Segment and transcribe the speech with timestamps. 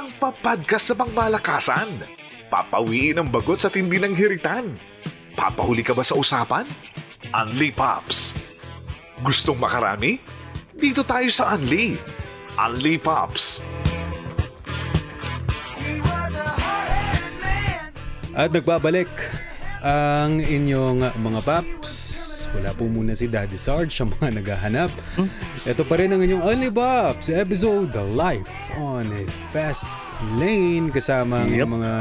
[0.00, 1.92] ang papadkas sa pangmalakasan.
[2.48, 4.80] Papawiin ang bagot sa tindi ng hiritan.
[5.36, 6.64] Papahuli ka ba sa usapan?
[7.36, 8.32] Unli Pops.
[9.20, 10.16] Gustong makarami?
[10.72, 12.00] Dito tayo sa Unli.
[12.56, 13.60] Unli Pops.
[18.32, 19.12] At nagbabalik
[19.84, 22.09] ang inyong mga paps.
[22.50, 24.90] Wala po muna si Daddy Sarge sa mga naghahanap.
[25.62, 29.86] Ito pa rin ang inyong Only Pops episode The Life on a Fast
[30.34, 31.68] Lane kasama ang Yep.
[31.70, 31.92] mga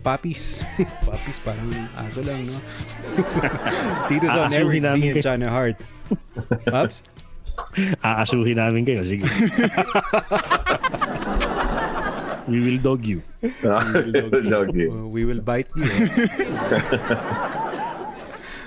[0.00, 0.64] puppies.
[1.08, 2.56] puppies parang aso lang, no?
[4.10, 5.20] Dito sa Eric D and.
[5.20, 5.76] China Heart.
[6.66, 7.04] Pops?
[8.00, 9.04] Aasuhin namin kayo.
[9.04, 9.28] Sige.
[12.44, 13.24] We will dog you.
[14.44, 14.84] Doggy.
[14.92, 15.88] Uh, we will bite you.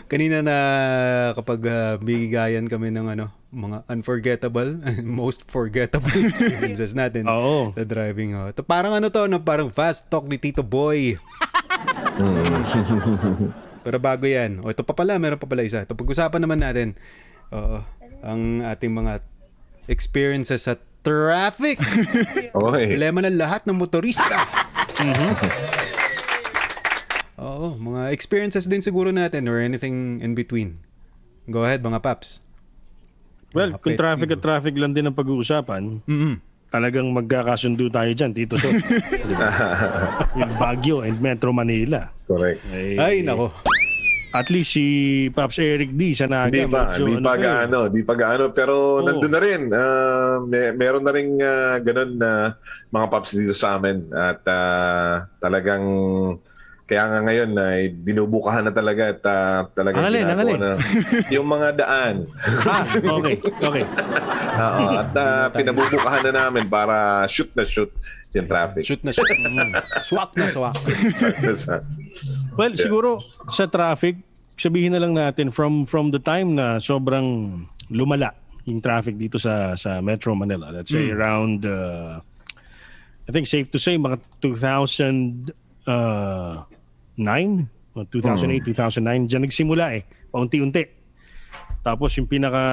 [0.08, 0.58] Kanina na
[1.36, 7.76] kapag uh, bigayan kami ng ano, mga unforgettable, most forgettable experiences natin Oo.
[7.76, 8.40] sa driving.
[8.40, 8.48] Oh.
[8.48, 9.44] Ito, parang ano to, no?
[9.44, 11.20] parang fast talk ni Tito Boy.
[13.88, 14.64] Pero bago yan.
[14.64, 15.84] O ito pa pala, meron pa pala isa.
[15.84, 16.96] Ito pag-usapan naman natin
[17.52, 17.84] oo,
[18.24, 19.20] ang ating mga
[19.92, 21.80] experiences sa traffic.
[22.52, 22.86] Okay.
[22.96, 24.48] Problema ng lahat ng motorista.
[27.38, 30.82] Oo, mga experiences din siguro natin or anything in between.
[31.46, 32.42] Go ahead, mga paps.
[33.54, 36.34] Well, Mga kung pet traffic at traffic lang din ang pag-uusapan, Mm-mm.
[36.68, 38.68] talagang magkakasundo tayo dyan, Tito So.
[40.38, 42.10] With Baguio and Metro Manila.
[42.26, 42.60] Correct.
[42.74, 43.54] Eh, Ay, nako.
[44.36, 44.86] At least si
[45.32, 46.52] Pops Eric D sa naga.
[46.52, 47.40] Hindi pa, medyo pa ano pa eh.
[47.40, 49.06] gaano, hindi pa gaano, pero Oo.
[49.08, 49.62] nandun na rin.
[49.72, 52.32] Ah, may, meron na rin ah, ganun na
[52.92, 55.86] mga paps dito sa amin at ah, talagang
[56.88, 60.60] kaya nga ngayon ay binubukahan na talaga at ah, talagang Ang alin, ang ginagawa alin?
[60.64, 60.72] na
[61.36, 62.16] yung mga daan.
[62.68, 62.84] Ah,
[63.20, 63.84] okay, okay.
[64.58, 67.92] Oo, at ah, pinabubukahan na namin para shoot na shoot
[68.32, 68.88] yung traffic.
[68.88, 69.28] Shoot na shoot.
[69.28, 69.76] Mm.
[70.00, 70.76] Swak na swak.
[72.58, 74.18] Well, siguro sa traffic,
[74.58, 78.34] sabihin na lang natin from from the time na sobrang lumala
[78.64, 80.72] yung traffic dito sa sa Metro Manila.
[80.72, 82.24] Let's say around uh,
[83.28, 85.52] I think safe to say mga 2009
[87.98, 90.06] o 2008, 2009 diyan nagsimula eh.
[90.30, 90.84] Paunti-unti.
[91.82, 92.64] Tapos yung pinaka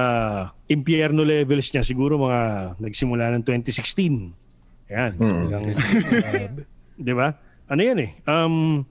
[0.69, 2.41] impyerno levels niya siguro mga
[2.77, 4.91] nagsimula ng 2016.
[4.91, 5.11] Ayan.
[5.17, 6.49] Talagang, uh,
[7.03, 7.33] 'di ba?
[7.65, 8.11] Ano 'yan eh?
[8.29, 8.85] Um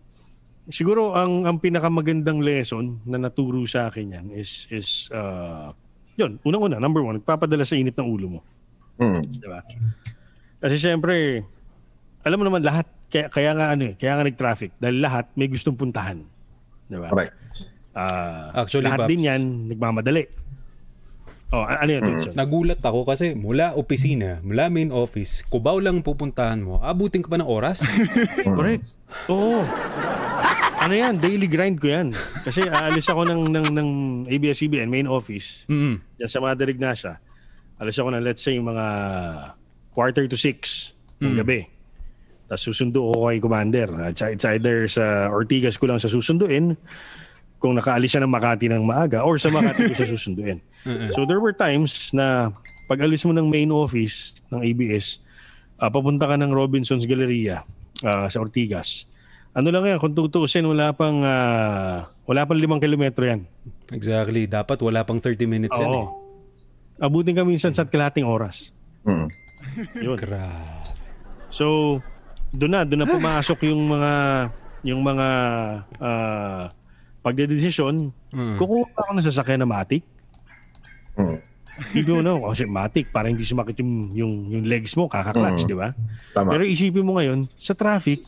[0.66, 5.70] siguro ang ang pinakamagandang lesson na naturo sa akin yan is is uh,
[6.14, 8.40] yun, unang-una, number one, nagpapadala sa init ng ulo mo.
[8.98, 9.18] Hmm.
[9.26, 9.66] Di ba?
[10.62, 11.42] Kasi syempre,
[12.22, 14.74] alam mo naman lahat, kaya, kaya nga ano eh, kaya nga nag-traffic.
[14.76, 16.26] Dahil lahat may gustong puntahan.
[16.84, 17.06] Di ba?
[17.06, 17.30] Correct.
[17.94, 19.10] Ah, Actually, lahat Babs.
[19.14, 20.26] din yan, nagmamadali.
[21.54, 22.34] Oh, ano yun, Tinson?
[22.34, 26.82] Nagulat ako kasi mula opisina, mula main office, kubaw lang pupuntahan mo.
[26.82, 27.86] Abutin ka pa ng oras?
[28.42, 28.98] Correct.
[29.30, 29.62] Oo.
[30.82, 32.10] Ano yan, daily grind ko yan.
[32.42, 33.88] Kasi aalis ako ng, ng, ng
[34.26, 36.02] ABS-CBN main office, Mm.
[36.18, 37.22] Diyan sa Mother Ignacia.
[37.78, 38.86] Alis ako ng let's say mga
[39.94, 40.90] quarter to six
[41.22, 41.70] ng gabi.
[42.54, 43.90] Tapos susundo ko kay Commander.
[44.14, 46.78] It's, it's either sa Ortigas ko lang sa susunduin
[47.58, 50.62] kung nakaalis siya ng Makati ng maaga or sa Makati ko sa susunduin.
[51.10, 52.54] so there were times na
[52.86, 55.18] pag alis mo ng main office ng ABS,
[55.82, 57.66] ah, papunta ka ng Robinson's Galleria
[58.06, 59.10] ah, sa Ortigas.
[59.54, 63.42] Ano lang yan, kung tutuusin, wala pang, ah, wala pang limang kilometro yan.
[63.90, 64.46] Exactly.
[64.46, 66.06] Dapat wala pang 30 minutes yan eh.
[66.06, 66.22] Oo.
[67.02, 68.70] Abutin ka minsan sa kalating oras.
[69.02, 69.26] Hmm.
[69.98, 70.14] Yun.
[70.14, 70.94] Grabe.
[71.54, 71.98] So,
[72.54, 74.12] doon na, doon na pumasok yung mga
[74.84, 75.28] yung mga
[75.98, 76.62] uh,
[77.24, 78.12] pagdedesisyon.
[78.30, 78.56] Mm.
[78.60, 80.04] Kukuha ako ng sasakyan na matik.
[81.16, 81.40] Hmm.
[81.94, 85.70] Isipin mo na, kasi matik, para hindi sumakit yung, yung, yung legs mo, kakaklatch, Mm.
[85.72, 85.88] di ba?
[86.36, 86.52] Tama.
[86.54, 88.22] Pero isipin mo ngayon, sa traffic,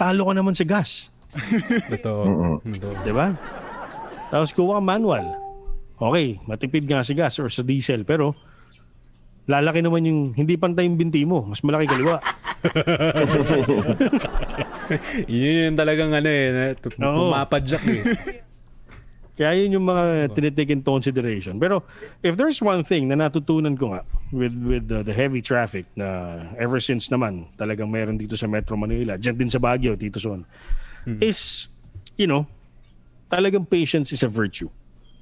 [0.00, 1.12] talo ka naman sa gas.
[1.92, 2.58] Totoo.
[3.04, 3.36] Di ba?
[4.32, 5.28] Tapos kuha ka manual.
[5.98, 8.32] Okay, matipid nga sa gas or sa diesel, pero
[9.48, 11.48] lalaki naman yung hindi pantay yung binti mo.
[11.48, 12.20] Mas malaki kaliwa.
[15.26, 18.04] Yun yung talagang ano eh, pumapadyak eh.
[19.38, 21.62] Kaya yun yung mga tinitake into consideration.
[21.62, 21.86] Pero
[22.26, 24.02] if there's one thing na natutunan ko nga
[24.34, 28.74] with with the, the heavy traffic na ever since naman talagang meron dito sa Metro
[28.74, 30.42] Manila, dyan din sa Baguio, Tito Son,
[31.22, 31.70] is,
[32.18, 32.50] you know,
[33.30, 34.66] talagang patience is a virtue.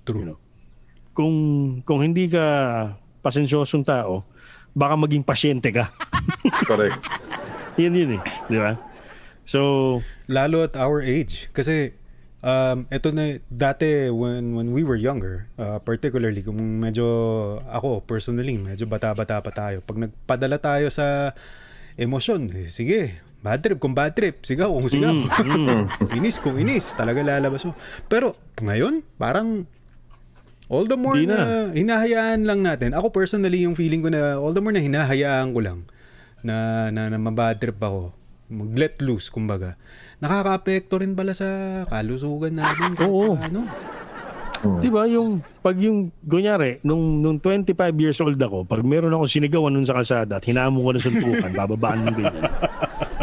[0.08, 0.16] True.
[0.16, 0.38] You know?
[1.12, 1.36] Kung,
[1.84, 2.96] kung hindi ka
[3.26, 4.22] pasensyosong tao,
[4.70, 5.90] baka maging pasyente ka.
[6.70, 7.02] Correct.
[7.74, 8.22] yun yun eh.
[8.46, 8.78] Di ba?
[9.42, 9.98] So,
[10.30, 11.50] Lalo at our age.
[11.50, 11.94] Kasi,
[12.42, 17.06] um, ito na, dati when, when we were younger, uh, particularly kung medyo,
[17.66, 19.82] ako personally, medyo bata-bata pa tayo.
[19.82, 21.34] Pag nagpadala tayo sa
[21.98, 22.52] emosyon.
[22.54, 24.42] Eh, Sige, bad trip kung bad trip.
[24.42, 25.14] Sigaw kung sigaw.
[26.18, 26.94] inis kung inis.
[26.94, 27.72] Talaga lalabas mo.
[28.06, 29.64] Pero ngayon, parang
[30.66, 31.36] all the more Di na.
[31.36, 31.46] na.
[31.70, 32.90] hinahayaan lang natin.
[32.92, 35.78] Ako personally, yung feeling ko na all the more na hinahayaan ko lang
[36.42, 38.10] na, na, na mabad trip ako.
[38.46, 39.74] Mag-let loose, kumbaga.
[40.22, 41.46] Nakaka-apekto rin pala sa
[41.90, 42.94] kalusugan natin.
[43.02, 43.34] Oo.
[43.34, 43.66] Ano.
[44.80, 49.28] Di ba yung pag yung kunyari nung nung 25 years old ako, pag meron akong
[49.28, 52.42] sinigawan nun sa kalsada at hinamon ko ng suntukan, bababaan mo ganyan.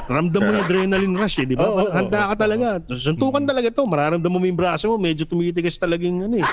[0.04, 1.64] Ramdam mo yung adrenaline rush eh, di ba?
[1.64, 2.68] Oo, Parang Handa ka talaga.
[2.92, 3.88] Suntukan talaga to.
[3.88, 6.48] Mararamdam mo yung braso mo, medyo tumitigas talagang ano eh.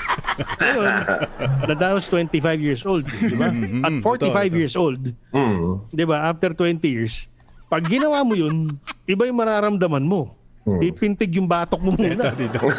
[1.67, 3.51] Ngayon, was 25 years old, di ba?
[3.83, 4.55] At 45 ito, ito.
[4.55, 5.01] years old,
[5.35, 5.83] Mm.
[5.91, 6.31] di ba?
[6.31, 7.27] After 20 years,
[7.67, 8.71] pag ginawa mo yun,
[9.03, 10.31] iba yung mararamdaman mo.
[10.61, 12.31] Pipintig yung batok mo muna.
[12.39, 12.59] Dito.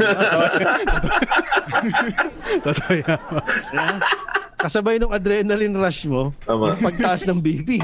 [2.65, 3.19] Totoo yan.
[4.55, 6.79] Kasabay ng adrenaline rush mo, Tama.
[6.79, 7.83] pagtaas ng BP.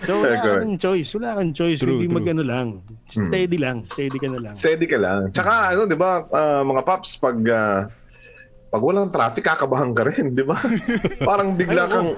[0.00, 0.62] So wala Correct.
[0.62, 1.08] kang choice.
[1.14, 1.78] Wala kang choice.
[1.78, 2.16] True, Hindi true.
[2.16, 2.66] mag-ano lang.
[3.06, 3.76] Steady lang.
[3.82, 4.54] Steady ka na lang.
[4.54, 5.20] Steady ka lang.
[5.30, 7.80] Tsaka ano, 'di ba, ah, mga paps pag ah,
[8.68, 10.56] pag walang traffic kakabahan ka rin, 'di ba?
[11.28, 12.10] Parang bigla Ay, kang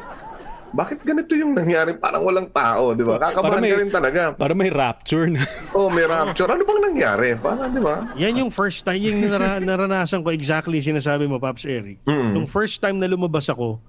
[0.71, 1.99] bakit ganito yung nangyari?
[1.99, 3.19] Parang walang tao, 'di ba?
[3.19, 4.21] Kakabahan may- ka rin talaga.
[4.35, 5.43] Para may rapture na.
[5.75, 6.47] Oh, may rapture.
[6.47, 7.35] Ano bang nangyari?
[7.35, 8.11] Parang, 'di ba?
[8.15, 11.99] Yan yung first time, yung nara- naranasan ko exactly sinasabi mo, Pops Eric.
[12.06, 12.35] Mm.
[12.35, 13.83] Nung first time na lumabas ako,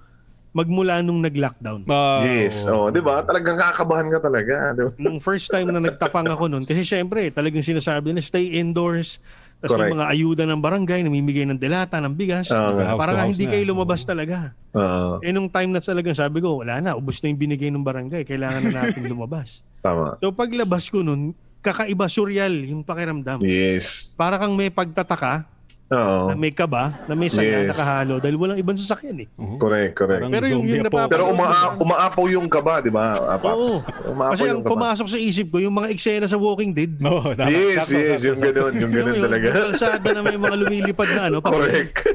[0.51, 1.87] magmula nung nag-lockdown.
[1.87, 2.67] Ah, Yes.
[2.67, 3.23] Oh, 'di ba?
[3.23, 4.91] Talagang kakabahan ka talaga, 'di ba?
[4.99, 9.17] Nung first time na nagtapang ako nun, kasi syempre, talagang sinasabi na stay indoors,
[9.57, 9.93] tapos Correct.
[9.93, 12.51] mga ayuda ng barangay, namimigay ng delata, ng bigas.
[12.51, 13.51] House para nga house hindi na.
[13.51, 14.51] kayo lumabas talaga.
[14.71, 17.83] Oo, Eh nung time na talagang sabi ko, wala na, ubos na yung binigay ng
[17.83, 19.61] barangay, kailangan na natin lumabas.
[19.79, 20.17] tama.
[20.19, 21.31] So paglabas ko nun,
[21.61, 23.39] kakaiba surreal yung pakiramdam.
[23.39, 24.17] Yes.
[24.17, 25.45] Para kang may pagtataka,
[25.91, 26.27] Oo.
[26.27, 27.75] na may kaba, na may saya Yes.
[27.75, 29.27] nakahalo dahil walang ibang sasakyan eh.
[29.57, 30.21] Correct, correct.
[30.21, 30.87] Parang Pero yung- yung.
[30.87, 33.19] Pero uma- umaapaw yung kaba, 'di ba?
[33.19, 33.59] ah, Paps?
[33.59, 33.77] Oo.
[34.07, 34.71] Umaapaw Kasi ang yung kaba.
[34.71, 37.51] pumasok sa isip ko, yung mga eksena sa Walking Dead, Oo, tama.
[37.51, 39.45] Yes, Sakto, yes, sakto, yung gano'n, yung gano'n yung, talaga.
[39.45, 41.95] yung kalsada na may mga lumilipad na ano, Correct.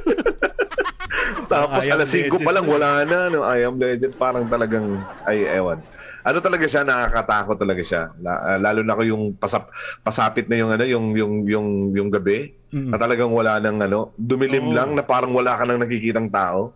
[1.47, 2.43] Tapos alas 5 legend.
[2.43, 5.79] pa lang wala na no I am legend parang talagang ay ewan.
[6.27, 8.11] Ano talaga siya nakakatakot talaga siya.
[8.27, 9.71] Ah, lalo na ko yung pasap
[10.03, 14.69] pasapit na yung ano yung yung yung yung gabi na talagang wala nang ano dumilim
[14.69, 14.75] Oo.
[14.75, 16.75] lang na parang wala ka nang nakikitang tao.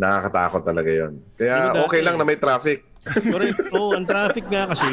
[0.00, 1.20] Nakakatakot talaga 'yon.
[1.36, 2.88] Kaya dati- okay lang na may traffic.
[3.06, 3.68] Correct.
[3.76, 4.88] Oo, ang traffic nga kasi,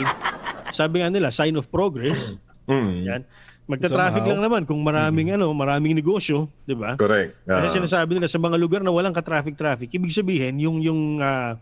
[0.69, 2.37] sabi nga nila, sign of progress.
[2.69, 3.07] Mm.
[3.07, 3.21] Yan.
[3.63, 4.31] Magta-traffic Somehow.
[4.35, 6.99] lang naman kung maraming ano, maraming negosyo, 'di ba?
[6.99, 7.47] Correct.
[7.47, 7.63] Ah.
[7.63, 11.55] Kasi sinasabi nila sa mga lugar na walang ka-traffic-traffic, ibig sabihin yung yung ah,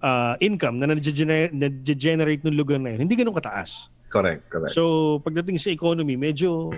[0.00, 3.88] ah, income na nage-generate ng lugar na yun, hindi ganun kataas.
[4.12, 4.72] correct, correct.
[4.72, 6.72] So, pagdating sa economy, medyo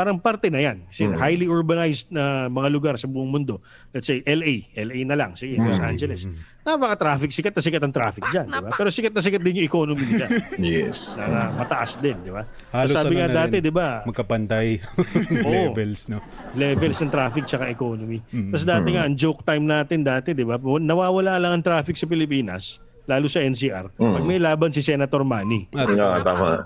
[0.00, 0.80] parang parte na yan.
[0.88, 3.60] Kasi highly urbanized na mga lugar sa buong mundo.
[3.92, 6.24] Let's say LA, LA na lang, sige, Los Angeles.
[6.64, 8.72] Napaka-traffic, sikat na sikat ang traffic dyan, di ba?
[8.72, 10.26] Pero sikat na sikat din yung economy nila.
[10.60, 11.20] yes.
[11.20, 12.48] na, na mataas din, di ba?
[12.72, 13.88] Halos Sabi ano nga na dati, di ba?
[14.08, 14.68] Magkapantay
[15.52, 16.24] levels, no?
[16.56, 18.24] levels ng traffic tsaka economy.
[18.32, 20.56] Tapos dati nga, ang joke time natin dati, di ba?
[20.56, 25.68] Nawawala lang ang traffic sa Pilipinas, lalo sa NCR, pag may laban si Senator Manny.
[25.76, 25.84] Ah,
[26.24, 26.64] tama.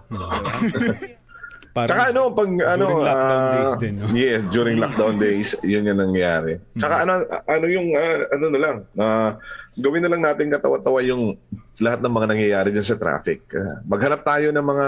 [1.75, 2.87] Parang, Tsaka ano, pag ano...
[2.87, 4.07] During lockdown ah, days din, no?
[4.15, 6.63] Yes, during lockdown days, yun yung nangyari.
[6.79, 9.31] Tsaka ano, ano yung, ah, ano na lang, ah,
[9.75, 11.35] gawin na lang natin katawa-tawa yung
[11.83, 13.43] lahat ng mga nangyayari dyan sa traffic.
[13.59, 14.87] Ah, maghanap tayo ng mga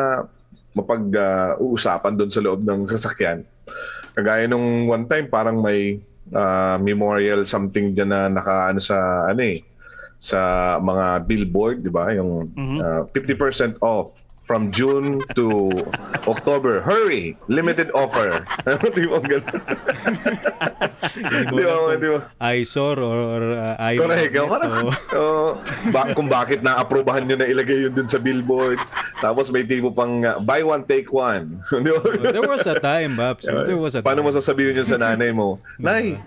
[0.78, 3.42] mapag-uusapan doon sa loob ng sasakyan.
[4.14, 5.98] Kagaya nung one time, parang may
[6.30, 9.58] ah, memorial something dyan na naka, ano sa, ano eh,
[10.22, 10.38] sa
[10.78, 12.14] mga billboard, di ba?
[12.14, 12.46] Yung
[12.78, 15.68] ah, 50% off from June to
[16.30, 16.78] October.
[16.80, 17.34] Hurry!
[17.50, 18.46] Limited offer.
[18.94, 19.58] di ba ganun?
[21.50, 21.98] di ba?
[21.98, 22.20] Di ba?
[22.38, 24.30] eyesore or, or uh, eye Correct.
[24.30, 24.72] magnet, Parang,
[25.18, 25.50] oh,
[25.94, 28.78] ba- kung bakit na-aprobahan nyo na ilagay yun dun sa billboard.
[29.18, 31.58] Tapos may tipo pang uh, buy one, take one.
[31.66, 32.30] Di ba?
[32.30, 33.44] There was a time, Babs.
[33.44, 34.38] There was a Paano mo time.
[34.38, 35.58] sasabihin yun sa nanay mo?
[35.82, 36.22] Nay,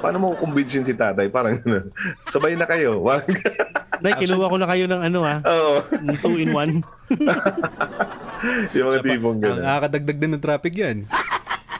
[0.00, 1.28] paano mo kumbinsin si tatay?
[1.28, 1.86] Parang ganun.
[2.32, 3.00] Sabay na kayo.
[3.00, 3.28] Parang-
[4.04, 5.80] Nay, kinuha ko na kayo ng ano ah, Oo.
[6.20, 6.84] two in one.
[8.76, 9.62] yung mga tipong Ang gano'n.
[9.64, 10.96] nakakadagdag din ng traffic yan.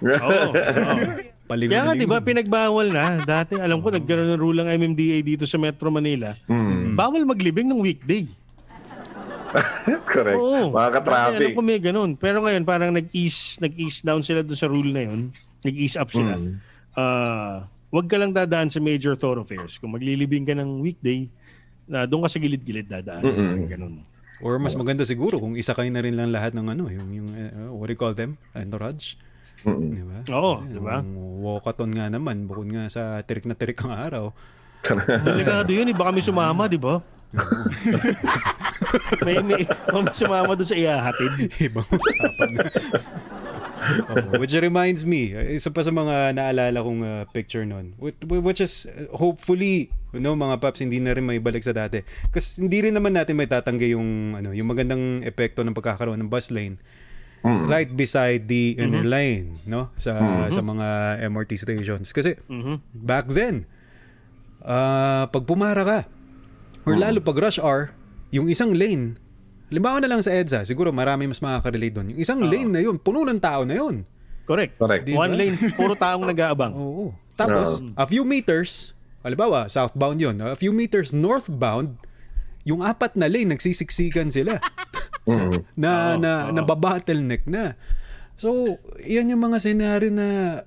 [0.00, 0.17] Oo.
[0.25, 0.95] oo.
[1.47, 2.26] Paligon Kaya nga, di ba, ligon.
[2.26, 3.23] pinagbawal na.
[3.23, 6.35] Dati, alam ko, nagkaroon ng rule ng MMDA dito sa Metro Manila.
[6.50, 6.97] Hmm.
[6.99, 8.26] Bawal maglibing ng weekday.
[10.09, 10.41] Correct.
[10.41, 10.75] Oo.
[10.75, 11.38] Mga Dati, ka-traffic.
[11.38, 12.11] Alam ko may ganun.
[12.19, 15.31] Pero ngayon, parang nag-ease, nag-ease down sila doon sa rule na yun.
[15.62, 16.35] Nag-ease up sila.
[16.35, 16.59] Mm.
[16.97, 19.81] Ah, wag ka lang dadaan sa major thoroughfares.
[19.81, 21.33] Kung maglilibing ka ng weekday,
[21.88, 23.25] na doon ka sa gilid-gilid dadaan.
[23.25, 23.65] Mm-mm.
[23.65, 23.95] Ganun.
[24.45, 27.73] Or mas maganda siguro kung isakay na rin lang lahat ng ano, yung, yung uh,
[27.73, 28.37] what do you call them?
[28.53, 29.17] Entourage.
[29.65, 29.97] Mm-mm.
[29.97, 30.19] Di ba?
[30.37, 31.00] Oo, Kasi di ba?
[31.00, 34.25] yung Walkathon nga naman, bukod nga sa tirik na tirik ang araw.
[35.25, 37.00] Delikado yun, iba kami sumama, di ba?
[39.26, 41.33] may, may, may sumama doon sa ihahatid.
[41.73, 42.65] Ibang usapan na.
[43.76, 48.61] Oo, which reminds me, isa pa sa mga naalala kong uh, picture nun, which, which
[48.61, 52.00] is hopefully, no, mga paps, hindi na rin may balik sa dati.
[52.33, 56.30] Kasi hindi rin naman natin may tatanggi yung, ano, yung magandang epekto ng pagkakaroon ng
[56.30, 56.78] bus lane
[57.47, 57.71] Mm.
[57.71, 60.18] right beside the inner line, no, sa
[60.50, 60.87] sa mga
[61.30, 62.11] MRT stations.
[62.11, 62.35] Kasi
[62.90, 63.71] back then,
[64.66, 65.99] uh, pag pumara ka,
[66.83, 67.95] or lalo pag rush hour,
[68.35, 69.14] yung isang lane,
[69.66, 72.06] Halimbawa na lang sa EDSA, siguro marami mas makaka-relate doon.
[72.14, 74.06] Yung isang lane na yun, puno ng tao na yun.
[74.46, 74.78] Correct.
[74.78, 75.02] Correct.
[75.02, 76.70] Di One lane, puro taong nag-aabang.
[76.70, 77.11] Oo.
[77.35, 78.94] Tapos, a few meters,
[79.26, 81.99] halimbawa, southbound yun, a few meters northbound,
[82.62, 84.58] yung apat na lane, nagsisiksikan sila.
[85.26, 85.58] Mm.
[85.75, 86.54] na, Oo, na, oo.
[86.54, 87.75] nababottleneck na.
[88.38, 90.62] So, yan yung mga scenario na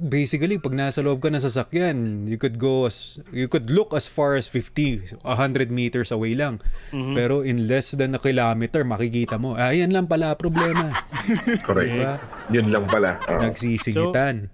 [0.00, 4.06] basically pag nasa loob ka ng sasakyan you could go as you could look as
[4.06, 5.26] far as 50 100
[5.68, 7.12] meters away lang Mm-hmm.
[7.12, 10.94] pero in less than a kilometer makikita mo ah yan lang pala problema
[11.66, 11.90] Correct.
[11.92, 12.14] Diba?
[12.48, 13.18] Yun lang pala.
[13.26, 13.42] Oo.
[13.42, 14.48] nagsisingitan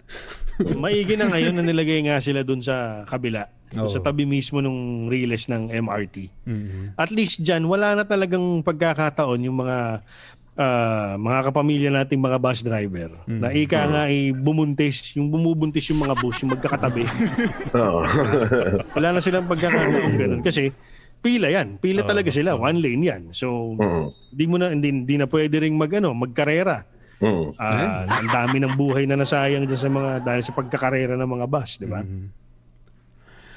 [0.54, 3.50] Maigi na ngayon na nilagay nga sila doon sa kabila.
[3.74, 6.30] doon Sa tabi mismo nung riles ng MRT.
[6.46, 6.94] Mhm.
[6.94, 10.06] At least dyan, wala na talagang pagkakataon yung mga
[10.54, 16.02] ah, mga kapamilya nating mga bus driver na ika nga ay bumuntis, yung bumubuntis yung
[16.02, 17.02] mga bus, yung magkakatabi.
[17.74, 18.02] Oo.
[18.96, 20.70] wala na silang pagkakataon ganun kasi
[21.18, 21.80] pila yan.
[21.80, 22.52] Pila talaga sila.
[22.52, 23.22] One lane yan.
[23.32, 24.12] So, Mm.
[24.28, 26.84] di mo na, hindi, hindi na pwede ring mag, ano, magkarera.
[27.16, 27.48] Mm.
[27.56, 31.46] Ah, ang dami ng buhay na nasayang dyan sa mga dahil sa pagkakarera ng mga
[31.48, 32.04] bus, di ba?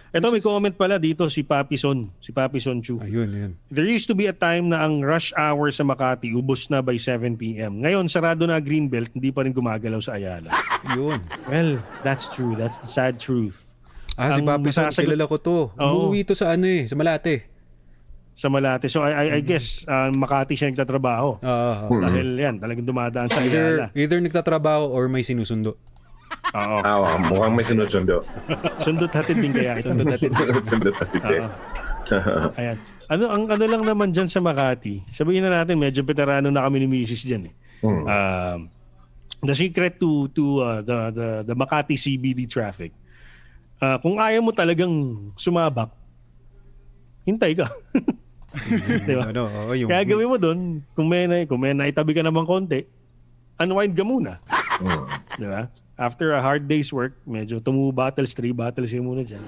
[0.09, 2.95] Ito may comment pala dito si Papi Son, si Papi Son Chu.
[2.97, 6.67] ayun yun There used to be a time na ang rush hour sa Makati ubos
[6.67, 7.81] na by 7 p.m.
[7.81, 10.47] Ngayon sarado na Greenbelt, hindi pa rin gumagalaw sa Ayala.
[10.91, 12.53] yun Well, that's true.
[12.53, 13.75] That's the sad truth.
[14.15, 16.07] ah si Ang Papi Son masasagot- kilala ko to Oo.
[16.07, 17.45] umuwi to sa ano eh sa Malate
[18.33, 18.85] Sa Malate.
[18.85, 21.41] So I, I, I guess ah, Makati siya nagtatrabaho.
[21.41, 22.01] Ah, ah, ah.
[22.05, 23.87] Dahil yan, talagang dumadaan sa either Ayala.
[23.91, 25.73] either nagtatrabaho or may sinusundo
[26.57, 26.77] Oo.
[26.81, 28.23] Ah, mukhang may sinusundo.
[28.79, 29.77] Sundot hatid din kaya.
[29.83, 30.31] Sundot hatid.
[30.69, 31.43] Sundot natin.
[32.07, 32.47] Oo.
[32.55, 32.77] Ayan.
[33.11, 35.03] Ano ang ano lang naman diyan sa Makati.
[35.11, 37.23] Sabihin na natin medyo veterano na kami ni Mrs.
[37.27, 37.53] diyan eh.
[37.83, 38.03] Mm.
[38.07, 38.59] Um,
[39.43, 42.95] the secret to to uh, the the the Makati CBD traffic.
[43.77, 44.89] Uh, kung ayaw mo talagang
[45.37, 45.93] sumabak,
[47.27, 47.69] hintay ka.
[49.05, 49.29] Di ba?
[49.29, 50.59] ano oo, yung Kaya gawin mo doon,
[50.97, 52.87] kung may, na, kung may naitabi ka naman konti,
[53.61, 54.41] unwind ka muna.
[54.81, 55.05] Mm.
[55.37, 55.61] Di ba?
[55.97, 59.41] After a hard day's work, medyo two bottles, three bottles yung muna dyan.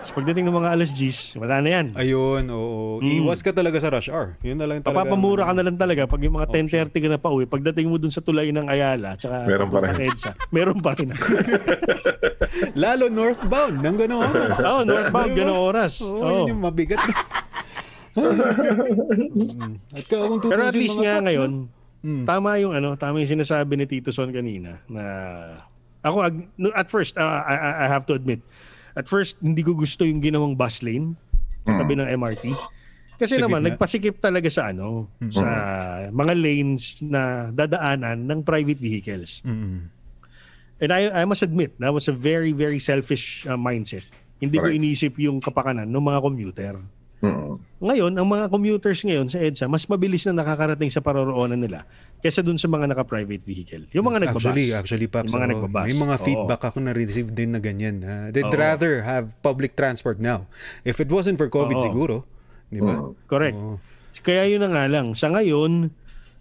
[0.00, 1.86] Tapos pagdating ng mga alas 10, wala na yan.
[1.92, 3.04] Ayun, oo.
[3.04, 4.32] Iwas ka talaga sa rush hour.
[4.40, 4.96] Yun na lang talaga.
[4.96, 6.48] Papapamura ka na lang talaga pag yung mga
[6.88, 7.44] 10.30 ka na pa uwi.
[7.44, 9.92] Pagdating mo dun sa tulay ng Ayala, tsaka Meron pa rin.
[10.08, 11.12] EDSA, meron pa rin.
[12.82, 14.56] Lalo northbound, nang gano'ng oras.
[14.64, 15.92] Oo, oh, northbound, gano'ng oras.
[16.00, 17.14] Oo, yun yung mabigat na.
[18.10, 19.78] Mm.
[19.94, 21.70] At kung Pero at least nga ngayon,
[22.00, 22.24] Mm.
[22.24, 25.04] tama yung ano, tama yung sinasabi ni Tito Son kanina na
[26.00, 26.24] ako
[26.72, 28.40] at first uh, I, I- have to admit
[28.96, 31.12] at first hindi ko gusto yung ginawang bus lane
[31.68, 32.56] sa tabi ng MRT.
[33.20, 33.76] Kasi Sa naman gitna.
[33.76, 35.44] nagpasikip talaga sa ano sa
[36.08, 39.44] mga lanes na dadaanan ng private vehicles.
[39.44, 39.92] Mm.
[40.80, 44.08] And I, I must admit, that was a very, very selfish uh, mindset.
[44.40, 44.80] Hindi ko Correct.
[44.80, 46.74] inisip yung kapakanan ng mga commuter.
[47.80, 51.84] Ngayon, ang mga commuters ngayon sa EDSA, mas mabilis na nakakarating sa paroroonan nila
[52.20, 53.84] kaysa dun sa mga naka-private vehicle.
[53.96, 54.52] Yung mga nagbabas.
[54.52, 55.52] Actually, actually, Paps, Yung mga oo.
[55.56, 55.84] nagbabas.
[55.88, 56.24] may mga Oo.
[56.24, 58.00] feedback ako na-receive din na ganyan.
[58.04, 58.56] na they'd Oo.
[58.56, 60.44] rather have public transport now.
[60.84, 61.84] If it wasn't for COVID Oo.
[61.84, 62.14] siguro,
[62.68, 63.00] di ba?
[63.24, 63.56] Correct.
[63.56, 63.76] Oo.
[64.20, 65.16] Kaya yun na nga lang.
[65.16, 65.88] Sa ngayon,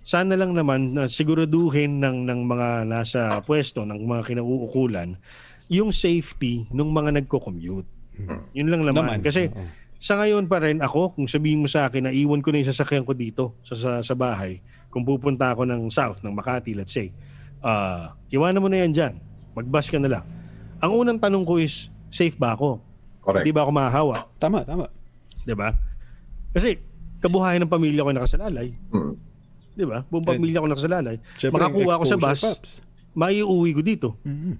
[0.03, 5.15] sana lang naman na siguraduhin ng, ng mga nasa pwesto, ng mga kinauukulan,
[5.71, 7.87] yung safety ng mga nagko-commute.
[8.51, 9.07] Yun lang naman.
[9.07, 9.63] Naman, Kasi oo.
[9.99, 12.71] Sa ngayon pa rin ako, kung sabihin mo sa akin na iwan ko na yung
[12.71, 16.95] sasakyan ko dito sa, sa, sa bahay, kung pupunta ako ng south, ng Makati, let's
[16.95, 17.11] say,
[17.59, 19.13] ah iwanan mo na yan dyan.
[19.53, 20.25] Mag-bus ka na lang.
[20.79, 22.79] Ang unang tanong ko is, safe ba ako?
[23.19, 23.43] Correct.
[23.43, 24.15] Hindi ba ako mahahawa?
[24.39, 24.87] Tama, tama.
[25.43, 25.75] 'di ba?
[26.55, 26.79] Kasi
[27.19, 29.13] kabuhayan ng pamilya ko nakasalalay, Mm.
[29.75, 30.07] 'di ba?
[30.07, 31.19] Buong pamilya ko nakasalalay.
[31.35, 32.41] Siyempre, Makakuha ako sa bus,
[33.11, 34.55] maiuwi ko dito, Mhm.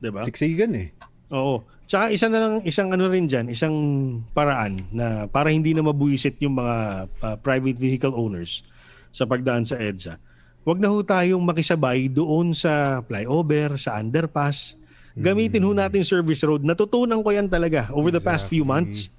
[0.00, 0.22] 'di ba?
[0.24, 0.88] Siksigan eh.
[1.30, 1.62] Oo.
[1.90, 3.74] Tsaka isa na lang isang ano rin diyan, isang
[4.30, 6.76] paraan na para hindi na mabuwisit yung mga
[7.18, 8.62] ah, private vehicle owners
[9.10, 10.14] sa pagdaan sa EDSA.
[10.62, 14.78] Huwag na ho tayong makisabay doon sa flyover, sa underpass.
[15.18, 16.62] Gamitin ho natin service road.
[16.62, 19.10] Natutunan ko yan talaga over the past few months.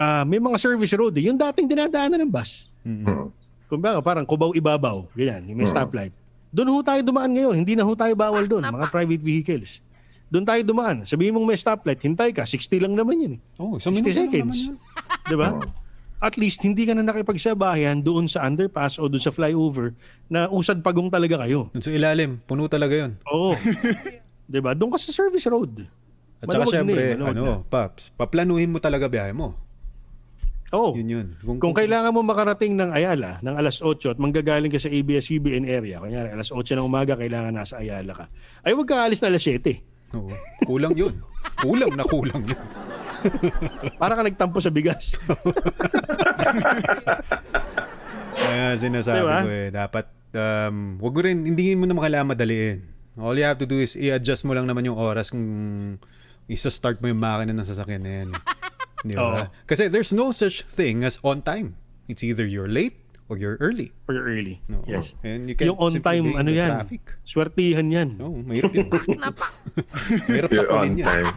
[0.00, 1.28] Ah, may mga service road eh.
[1.28, 2.72] Yung dating dinadaanan ng bus.
[2.80, 3.28] Mm.
[3.68, 6.16] Kung ba, parang kubaw ibabaw, ganyan, yung may stoplight.
[6.48, 9.84] Doon ho tayo dumaan ngayon, hindi na ho tayo bawal doon, mga private vehicles.
[10.30, 11.02] Doon tayo dumaan.
[11.02, 13.40] Sabihin mong may stoplight, hintay ka, 60 lang naman yun eh.
[13.58, 14.58] Oh, isang 60 minuto lang seconds.
[15.26, 15.58] 'Di ba?
[16.20, 19.96] at least hindi ka na nakipagsabayan doon sa underpass o doon sa flyover
[20.28, 21.72] na usad pagong talaga kayo.
[21.72, 23.16] Dun sa ilalim, puno talaga yun.
[23.32, 23.56] Oo.
[24.50, 24.76] 'Di ba?
[24.76, 25.88] Doon ka sa service road.
[26.40, 29.56] At saka Maluwag na syempre, eh, ano, Paps, paplanuhin mo talaga biyahe mo.
[30.70, 30.94] Oo.
[30.94, 31.26] Yun yun.
[31.58, 35.98] Kung kailangan mo makarating ng Ayala ng alas 8 at manggagaling ka sa ABS-CBN area,
[35.98, 38.24] kunyari alas 8 ng umaga kailangan nasa Ayala ka,
[38.62, 39.89] ay huwag ka alis na alas 7.
[40.16, 40.30] Oo.
[40.66, 41.14] Kulang yun.
[41.60, 42.62] kulang na kulang yun.
[44.00, 45.14] Para ka nagtampo sa bigas.
[48.40, 49.38] Kaya sinasabi Diba?
[49.44, 52.78] ko eh, dapat, um, wag mo rin, hindi mo na kailangan madaliin.
[53.20, 55.44] All you have to do is i-adjust mo lang naman yung oras kung
[56.48, 58.28] isa-start mo yung makina ng sasakyan na yan.
[59.04, 59.20] Di ba?
[59.20, 59.42] Oo.
[59.68, 61.76] Kasi there's no such thing as on time.
[62.10, 62.99] It's either you're late
[63.30, 63.94] or you're early.
[64.10, 64.58] Or early.
[64.66, 64.82] No.
[64.90, 65.14] Yes.
[65.22, 66.82] And you can't Yung on time, ano yan?
[66.82, 67.04] Traffic.
[67.22, 68.18] Swertihan yan.
[68.18, 68.90] No, mahirap yun.
[70.26, 71.06] mahirap sa You're on yan.
[71.06, 71.28] time.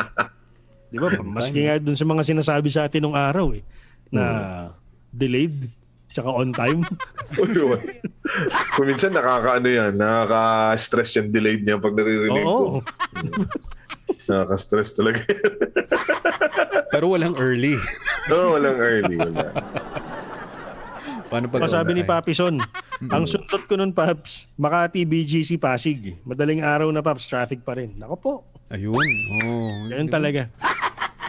[0.92, 1.08] Di ba?
[1.20, 3.60] Maski nga dun sa mga sinasabi sa atin nung araw eh,
[4.08, 4.24] na
[5.12, 5.68] delayed,
[6.08, 6.80] tsaka on time.
[8.76, 12.80] Kung minsan nakakaano yan, nakaka-stress yung delayed niya pag naririnig Oo.
[12.80, 12.88] ko.
[14.28, 15.20] Nakaka-stress talaga.
[16.92, 17.76] Pero walang early.
[18.28, 19.16] Oo, walang early.
[19.16, 19.48] Wala.
[21.32, 22.04] Paano pag Masabi ni?
[22.04, 22.60] Papi Son,
[23.16, 26.20] ang sundot ko nun, Paps, Makati, BGC, Pasig.
[26.28, 27.96] Madaling araw na, Paps, traffic pa rin.
[27.96, 28.32] Nako po,
[28.72, 29.04] Ayun.
[29.44, 30.42] Oh, ganyan talaga.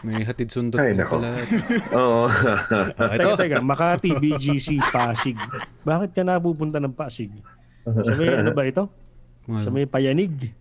[0.04, 1.20] May hatid sundot Ay, nako.
[1.20, 1.48] sa lahat.
[2.00, 2.24] Oo.
[2.28, 3.16] Ah.
[3.16, 5.36] Teka, teka, Makati, BGC, Pasig.
[5.84, 7.32] Bakit ka napupunta ng Pasig?
[7.84, 8.88] Sa may, ano ba ito?
[9.60, 10.56] Sa may payanig.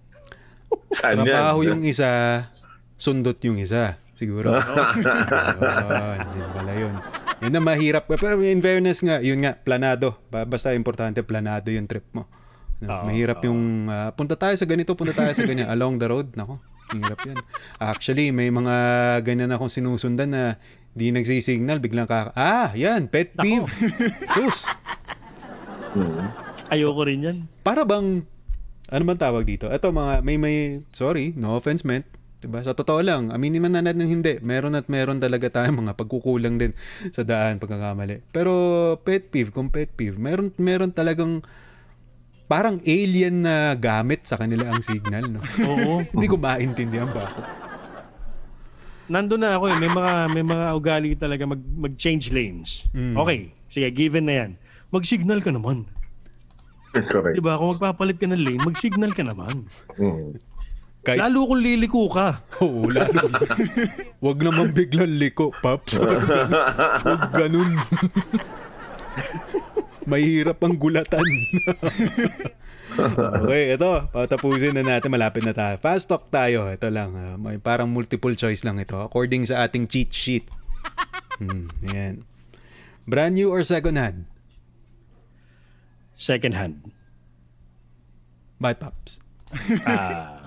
[0.90, 1.30] Saan yan?
[1.30, 2.46] Trabaho yung isa,
[2.98, 3.98] sundot yung isa.
[4.18, 4.54] Siguro.
[4.58, 6.94] Ayun, yun pala yun.
[7.42, 8.06] Yun na mahirap.
[8.06, 10.14] Pero in fairness nga, yun nga, planado.
[10.30, 12.30] Ba- Basta importante, planado yung trip mo.
[12.78, 15.66] No, mahirap yung, ah, punta tayo sa ganito, punta tayo sa ganyan.
[15.68, 16.58] Along the road, nako,
[16.90, 17.38] hirap yan.
[17.78, 18.74] Actually, may mga
[19.22, 20.42] ganyan akong sinusundan na
[20.90, 23.70] di nagsisignal, biglang ka, ah, yan, pet peeve.
[24.28, 24.66] Sus.
[26.68, 27.38] Ayoko rin yan.
[27.60, 28.24] para bang
[28.88, 29.68] ano man tawag dito?
[29.68, 30.56] Ito mga may may
[30.90, 32.04] sorry, no offense meant.
[32.42, 32.58] 'Di ba?
[32.66, 34.42] Sa totoo lang, aminin man na natin hindi.
[34.42, 36.74] Meron at meron talaga tayong mga pagkukulang din
[37.14, 38.26] sa daan pagkakamali.
[38.34, 38.50] Pero
[39.06, 41.46] pet peeve, kung pet peeve, meron meron talagang
[42.50, 45.38] parang alien na gamit sa kanila ang signal, no?
[45.70, 46.02] Oo.
[46.02, 47.22] hindi ko maintindihan ba?
[49.06, 49.76] Nandun na ako eh.
[49.78, 52.90] May mga, may mga ugali talaga mag, mag-change lanes.
[52.92, 53.14] Mm.
[53.16, 53.40] Okay.
[53.70, 54.50] Sige, given na yan.
[54.92, 55.88] Mag-signal ka naman.
[56.92, 57.40] Correct.
[57.40, 57.56] Diba?
[57.56, 59.64] Kung magpapalit ka ng lane, mag-signal ka naman.
[59.96, 60.36] Mm.
[61.02, 62.38] Kahit, Lalo kung liliko ka.
[62.62, 63.26] Oo, lalo.
[64.22, 65.98] Wag naman biglang liko, Paps.
[65.98, 67.74] Wag ganun.
[70.06, 71.26] Mahirap ang gulatan.
[73.42, 73.90] okay, ito.
[74.14, 75.10] Patapusin na natin.
[75.10, 75.74] Malapit na tayo.
[75.82, 76.70] Fast talk tayo.
[76.70, 77.18] Ito lang.
[77.18, 78.94] ah, may parang multiple choice lang ito.
[78.94, 80.46] According sa ating cheat sheet.
[81.42, 82.22] Hmm, yan.
[83.10, 84.30] Brand new or second hand?
[86.14, 86.94] Second hand.
[88.62, 89.18] Bye, Paps.
[89.82, 90.41] Ah.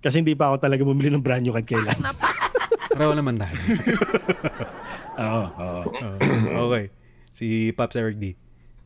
[0.00, 2.00] Kasi hindi pa ako talaga bumili ng brand new kahit kailan.
[2.92, 3.54] Pareho naman tayo.
[5.20, 5.80] Oo, oo.
[6.56, 6.88] Oh, okay.
[7.36, 8.32] Si Pops Eric D.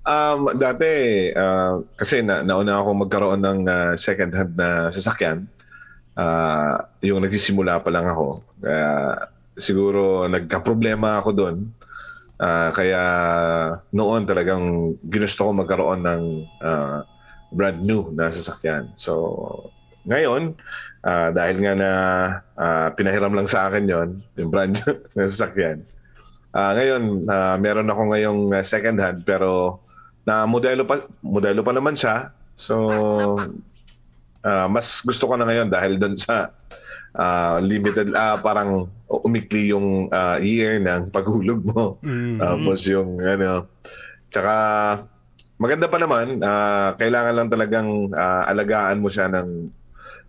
[0.04, 5.46] Um, dati, ah, kasi na, nauna ako magkaroon ng ah, second-hand na sasakyan.
[6.18, 8.42] Ah, yung nagsisimula pa lang ako.
[8.58, 8.90] Kaya
[9.54, 11.56] siguro nagka-problema ako doon.
[12.36, 13.02] Ah, kaya
[13.94, 16.22] noon talagang ginusto ko magkaroon ng
[16.66, 17.06] ah,
[17.54, 18.90] brand new na sasakyan.
[18.98, 19.70] So,
[20.04, 20.58] ngayon,
[21.04, 21.90] ah, dahil nga na
[22.56, 24.08] ah, pinahiram lang sa akin yon
[24.40, 24.74] yung brand
[25.14, 25.84] na sasakyan,
[26.54, 29.82] Ah, ngayon, ah, meron ako ngayong second hand pero
[30.22, 32.30] na modelo pa modelo pa naman siya.
[32.54, 32.78] So
[34.46, 36.54] ah, mas gusto ko na ngayon dahil doon sa
[37.10, 41.98] ah, limited ah, parang umikli yung ah, year ng paghulog mo.
[42.06, 42.38] Mm.
[42.38, 43.66] Tapos yung ano
[44.30, 44.54] tsaka
[45.58, 49.74] maganda pa naman ah, kailangan lang talagang ah, alagaan mo siya ng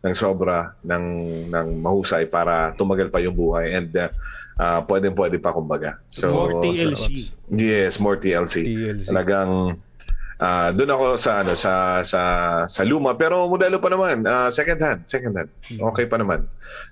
[0.05, 1.03] ng sobra ng
[1.49, 4.13] ng mahusay para tumagal pa yung buhay and uh,
[4.55, 5.97] uh, pwede pwede pa kumbaga.
[6.07, 7.33] So More TLC.
[7.49, 8.61] Yes, more TLC.
[8.61, 9.09] TLC.
[9.09, 9.73] Talagang
[10.35, 12.21] ah doon ako sa ano sa sa
[12.67, 15.49] sa luma pero modelo pa naman ah, second hand, second hand.
[15.71, 16.43] Okay pa naman.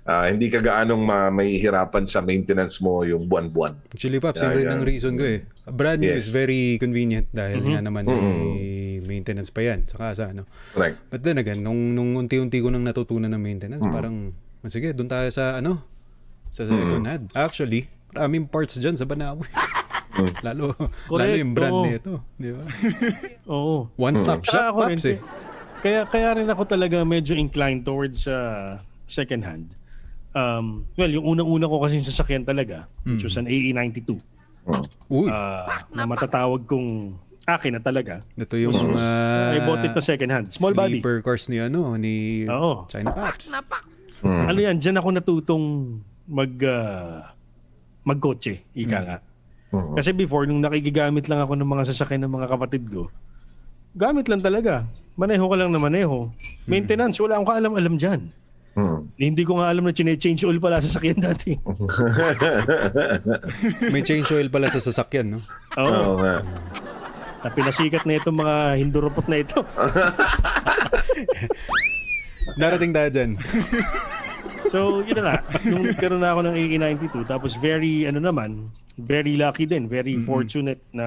[0.02, 3.76] Ah, hindi ka gaanong ma- mahihirapan sa maintenance mo yung buwan-buwan.
[3.92, 4.80] Actually, Pops, Yeah, yun rin yeah.
[4.82, 5.40] reason ko eh.
[5.64, 6.24] Brand new Yes.
[6.24, 8.93] is very convenient dahil nga naman may Mhm.
[9.04, 9.86] Maintenance pa yan.
[9.86, 10.48] Saka sa ano.
[10.72, 10.96] Correct.
[11.12, 14.32] But then again, nung, nung unti-unti ko nang natutunan ng maintenance, parang,
[14.64, 15.84] "Ah, sige, doon tayo sa ano,
[16.54, 17.26] sa second hand.
[17.34, 17.82] Actually,
[18.14, 19.42] maraming parts dyan sa Banawe.
[20.46, 20.70] lalo,
[21.10, 21.84] lalo yung brand oo.
[21.90, 22.12] nito.
[22.38, 22.62] Di ba?
[23.54, 23.90] Oo.
[23.98, 25.18] One-stop Tsaka shop, Pops eh.
[25.82, 29.74] Kaya, kaya rin ako talaga medyo inclined towards sa second hand.
[30.34, 34.18] Um, well, yung unang-una ko kasi sasakyan talaga, which was an AE92.
[35.12, 38.24] Uy, ah, na matatawag kong akin na talaga.
[38.34, 39.04] ito yung mga
[39.52, 40.46] I bought it na second hand.
[40.48, 40.98] Small body.
[40.98, 42.88] sleeper cars ni ano, ni Oo.
[42.88, 43.52] China Pops.
[44.24, 45.64] Ano yan, dyan ako natutong
[46.24, 47.36] mag ah,
[48.04, 49.16] magkotse, ika nga.
[49.74, 53.10] Kasi before, nung nakikigamit lang ako ng mga sasakyan ng mga kapatid ko,
[53.92, 54.86] gamit lang talaga.
[55.18, 56.30] Maneho ka lang na maneho.
[56.66, 58.30] Maintenance, wala akong kaalam-alam dyan.
[58.74, 59.06] Hmm.
[59.14, 61.54] Hindi ko nga alam na chine-change oil pala sa sasakyan dati.
[63.94, 65.40] May change oil pala sa sasakyan, no?
[65.78, 65.94] Oo.
[65.94, 66.42] Oo nga.
[67.44, 69.60] Na pinasikat na itong mga hinduropot na ito.
[72.60, 73.30] Darating tayo dyan.
[74.74, 75.36] So, yun na nga.
[75.70, 80.82] Nung nagkaroon na ako ng AE92, tapos very, ano naman, very lucky din, very fortunate
[80.90, 81.06] na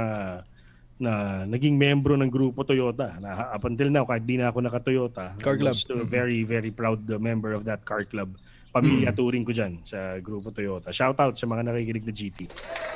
[0.97, 3.19] na naging membro ng grupo Toyota.
[3.19, 5.76] Na up until now, kahit di na ako naka-Toyota, Car I club.
[5.76, 8.39] was still very, very proud uh, member of that car club.
[8.71, 10.95] Pamilya touring ko dyan sa grupo Toyota.
[10.95, 12.39] Shout out sa mga nakikinig na GT.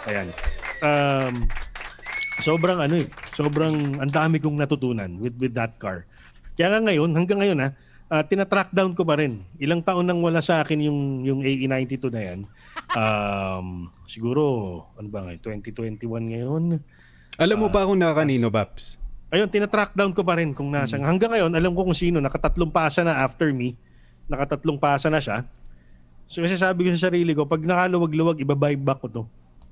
[0.08, 0.28] Ayan.
[0.80, 1.36] Um,
[2.42, 6.04] sobrang ano eh, sobrang ang dami kong natutunan with with that car.
[6.58, 7.70] Kaya nga ngayon, hanggang ngayon ha,
[8.12, 9.46] ah, tina-track down ko pa rin.
[9.62, 12.40] Ilang taon nang wala sa akin yung yung AE92 na yan.
[12.92, 14.44] Um, siguro
[15.00, 16.64] ano ba ngayon, 2021 ngayon.
[17.40, 19.00] Alam mo ba kung nakakanino, Paps?
[19.32, 21.00] Ayun, tina-track down ko pa rin kung nasa.
[21.00, 22.20] Hanggang ngayon, alam ko kung sino.
[22.20, 23.80] Nakatatlong pasa na after me.
[24.28, 25.48] Nakatatlong pasa na siya.
[26.28, 29.24] So kasi sabi ko sa sarili ko, pag nakaluwag-luwag, ibabuy back ko to.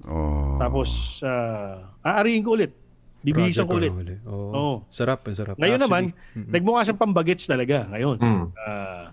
[0.08, 0.56] Oh.
[0.62, 2.72] Tapos, uh, aarihin ko ulit.
[3.20, 3.92] Bibihisan ko ulit.
[4.24, 4.52] Oo.
[4.56, 4.76] Oo.
[4.88, 5.56] Sarap, ang sarap.
[5.60, 6.52] Ngayon naman, Actually, mm-mm.
[6.56, 8.18] nagmukha siyang pambagets talaga ngayon.
[8.20, 8.46] Hmm.
[8.56, 9.12] Ah,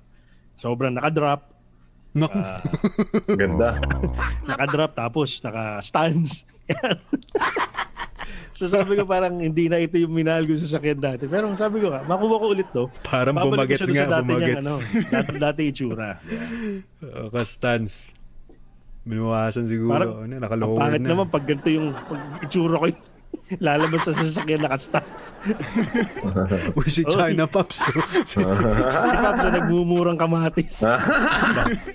[0.55, 1.57] sobrang nakadrop,
[2.17, 2.39] Naku.
[3.41, 3.77] Ganda.
[4.49, 6.49] nakadrop tapos naka-stands.
[8.57, 11.29] so sabi ko parang hindi na ito yung minahal ko sa sakyan dati.
[11.29, 12.89] Pero sabi ko nga, makuha ko ulit to.
[13.05, 14.65] Parang bumagets nga, bumagets.
[14.65, 14.81] ano,
[15.13, 16.17] dati, dati itsura.
[17.05, 18.17] Oo, ka-stance.
[19.07, 19.95] Binuwasan siguro.
[19.95, 21.09] Parang, ano, nakalower pangit na.
[21.15, 23.03] naman pag ganito yung pag itsura ko yung
[23.65, 25.31] lalabas sa sasakyan naka-stands.
[26.79, 27.87] Uy, si China Pops.
[28.27, 28.59] si Pops
[29.47, 30.83] na nagmumurang kamatis.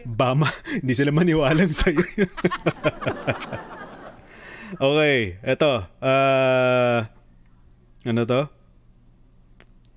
[0.08, 0.47] Bama,
[0.80, 2.00] hindi sila maniwalang sa'yo.
[4.80, 5.84] okay, eto.
[6.00, 7.12] ah
[8.08, 8.41] ano to?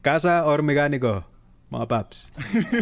[0.02, 1.22] Kasa or mekaniko?
[1.70, 2.28] Mga paps.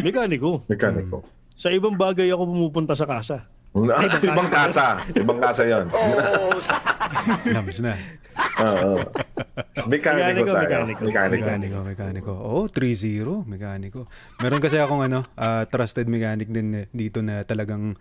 [0.03, 0.65] Mekaniko.
[0.67, 1.23] Mekaniko.
[1.55, 3.52] Sa ibang bagay ako pumupunta sa kasa.
[3.73, 5.01] Ibang kasa.
[5.21, 5.85] Ibang kasa yon.
[7.49, 7.93] Nams na.
[8.61, 9.01] Oo.
[9.89, 10.61] Mekaniko Mekaniko, tayo.
[10.61, 11.01] mekaniko.
[11.09, 11.77] Mekaniko.
[11.81, 12.31] Mekaniko.
[12.33, 14.05] Oo, oh, 3-0, mekaniko.
[14.41, 17.97] Meron kasi akong ano, ah, trusted mechanic din eh, dito na talagang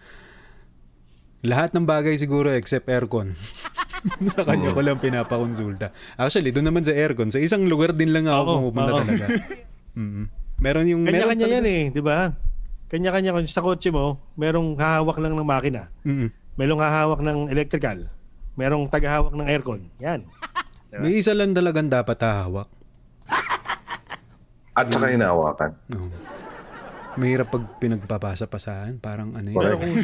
[1.43, 3.33] lahat ng bagay siguro except aircon.
[4.35, 5.91] sa kanya ko lang pinapakonsulta.
[6.21, 9.01] Actually, doon naman sa aircon, sa isang lugar din lang ako Oo, pumupunta oo.
[9.01, 9.27] talaga.
[9.93, 10.25] Mm.
[10.57, 12.33] Meron yung Kanya-kanya meron yan eh, di ba?
[12.93, 15.89] Kanya-kanya kung sa kotse mo, merong hahawak lang ng makina.
[16.05, 16.29] Mm-mm.
[16.61, 18.13] Merong hahawak ng electrical.
[18.53, 19.89] Merong tagahawak ng aircon.
[19.97, 20.29] Yan.
[21.01, 22.69] May isa lang talagang dapat hahawak.
[24.77, 25.73] At saka hinahawakan.
[25.89, 26.13] No.
[27.17, 29.57] Mahirap pag pinagpapasa-pasahan, parang ano yun.
[29.57, 29.95] Pero kung,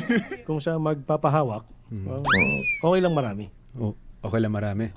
[0.49, 2.21] kung siya magpapahawak, uh,
[2.89, 3.53] okay lang marami.
[3.77, 3.93] Oh,
[4.25, 4.89] okay lang marami.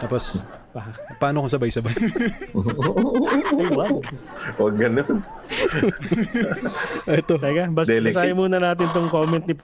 [0.00, 0.44] Tapos,
[0.74, 0.90] Pa-
[1.22, 1.94] paano kung sabay-sabay?
[1.94, 3.94] Ay, wag.
[4.58, 5.22] Huwag ganun.
[7.06, 7.34] Ito.
[7.38, 9.54] Teka, bas basahin muna natin tong comment ni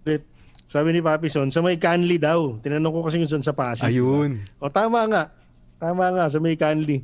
[0.00, 0.22] Pit.
[0.70, 2.62] Sabi ni Papi Son, sa may Canly daw.
[2.62, 3.90] Tinanong ko kasi yung son sa Pasig.
[3.90, 4.46] Ayun.
[4.62, 5.34] O tama nga.
[5.82, 7.02] Tama nga, sa may Canly.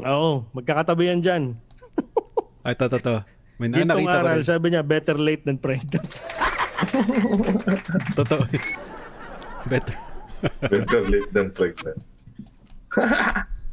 [0.00, 1.42] Oo, magkakatabi yan dyan.
[2.64, 3.20] Ay, to, to, to.
[3.60, 4.46] May na, Gintong nakita ko aral, rin.
[4.48, 6.08] sabi niya, better late than pregnant.
[8.18, 8.46] Totoo.
[9.66, 9.96] Better.
[10.62, 11.98] Better late than pregnant.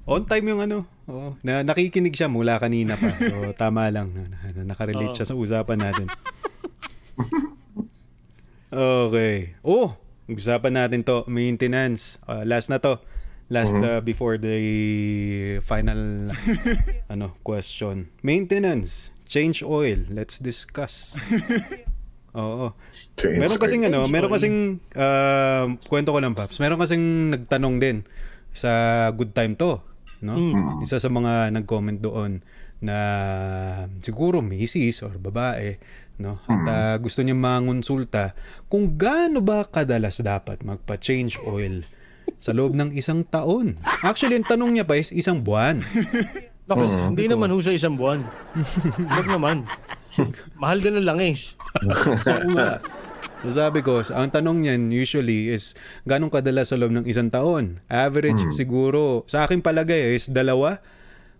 [0.05, 0.85] On time yung ano.
[1.09, 1.33] Oo.
[1.41, 3.09] Na, nakikinig siya mula kanina pa.
[3.17, 4.13] So, tama lang.
[4.13, 6.07] Na, na, nakarelate siya sa usapan natin.
[8.69, 9.57] okay.
[9.65, 9.97] Oh!
[10.29, 11.25] Usapan natin to.
[11.25, 12.21] Maintenance.
[12.29, 13.01] Uh, last na to.
[13.49, 14.57] Last uh, before the
[15.61, 16.25] final
[17.13, 18.09] ano question.
[18.25, 19.13] Maintenance.
[19.29, 20.05] Change oil.
[20.09, 21.17] Let's discuss.
[22.33, 22.73] Oo.
[23.17, 23.89] Change Meron kasing oil.
[23.93, 26.57] ano, meron kasing uh, kwento ko lang paps.
[26.57, 27.97] Meron kasing nagtanong din
[28.55, 28.71] sa
[29.11, 29.83] Good Time to,
[30.23, 30.33] no?
[30.79, 32.39] Isa sa mga nag-comment doon
[32.79, 32.97] na
[33.99, 35.75] siguro misis or babae,
[36.17, 36.39] no?
[36.47, 38.31] At uh, gusto niya mangonsulta
[38.71, 41.83] kung gaano ba kadalas dapat magpa-change oil
[42.39, 43.77] sa loob ng isang taon.
[44.01, 45.83] Actually, ang tanong niya pa is isang buwan.
[46.69, 48.25] Naku, hindi naman ho sa isang buwan.
[49.13, 49.69] Huwag naman.
[50.57, 51.53] Mahal din ang langis.
[53.45, 55.77] So sabi ko, ang tanong niyan usually is
[56.09, 57.77] ganong kadalas sa loob ng isang taon?
[57.85, 60.81] Average siguro, sa akin palagay is dalawa.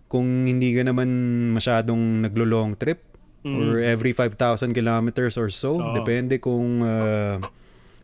[0.06, 1.10] Kung hindi ka naman
[1.50, 3.02] masyadong naglo-long trip,
[3.46, 5.78] or every 5,000 kilometers or so.
[5.78, 5.94] Oo.
[5.94, 7.38] Depende kung uh,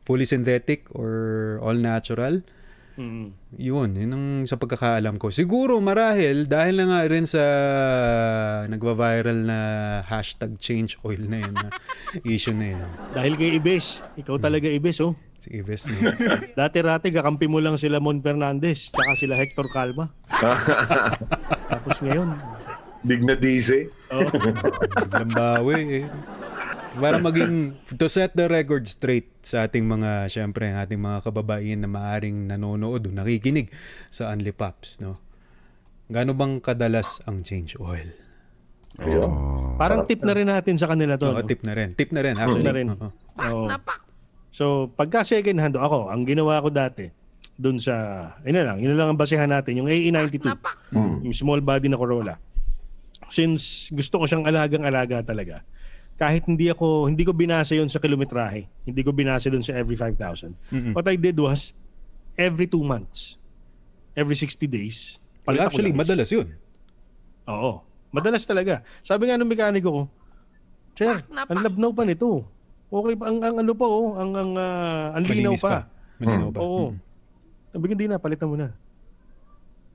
[0.07, 2.43] fully synthetic or all natural.
[2.97, 3.33] Mm.
[3.57, 5.33] Yun, yun ang sa pagkakaalam ko.
[5.33, 7.43] Siguro marahil dahil na nga rin sa
[8.69, 9.59] nagva-viral na
[10.05, 11.69] hashtag change oil na yun, na
[12.29, 12.89] issue na yun.
[13.17, 15.17] Dahil kay Ibes, ikaw talaga Ibes, oh.
[15.43, 16.15] Si Ives na.
[16.63, 20.07] Dati-rati, kakampi mo lang sila Mon Fernandez, tsaka sila Hector Calma.
[21.73, 22.39] Tapos ngayon,
[23.03, 23.91] Dig na DC.
[24.15, 24.23] oh,
[25.11, 26.07] Lambawi eh.
[26.93, 31.81] Para maging, to set the record straight sa ating mga, syempre, ang ating mga kababaihan
[31.81, 33.73] na maaring nanonood o nakikinig
[34.13, 35.17] sa Unli Pops, no?
[36.13, 38.13] Gano bang kadalas ang change oil?
[39.01, 39.33] Ayun.
[39.81, 41.33] parang tip na rin natin sa kanila to.
[41.33, 41.49] Oo, no?
[41.49, 41.97] tip na rin.
[41.97, 42.61] Tip na rin, actually.
[42.61, 42.87] na rin.
[42.93, 43.09] Oo.
[43.41, 43.65] Oo.
[44.53, 47.09] So, pagka second hand, ako, ang ginawa ko dati,
[47.57, 50.45] dun sa, yun na lang, yun na lang ang basehan natin, yung AE92,
[51.25, 52.37] yung small body na Corolla.
[53.33, 55.65] Since gusto ko siyang alagang-alaga talaga,
[56.21, 59.97] kahit hindi ako, hindi ko binasa yon sa kilometrahe, hindi ko binasa dun sa every
[59.99, 60.95] 5,000.
[60.95, 61.75] What I did was,
[62.39, 63.37] every two months,
[64.15, 66.55] every 60 days, Well, actually, madalas yun.
[67.51, 67.83] Oo.
[68.15, 68.87] Madalas talaga.
[69.03, 70.03] Sabi nga ng mekaniko ko,
[70.95, 72.47] Sir, ang labnaw pa nito.
[72.93, 75.89] Okay pa, ang, ang ano pa oh, ang, ang, ah, ang linaw Malinis pa.
[76.21, 76.61] Malinaw pa.
[76.61, 76.93] Oo.
[77.73, 78.69] Sabi ko, hindi na, palitan mo na.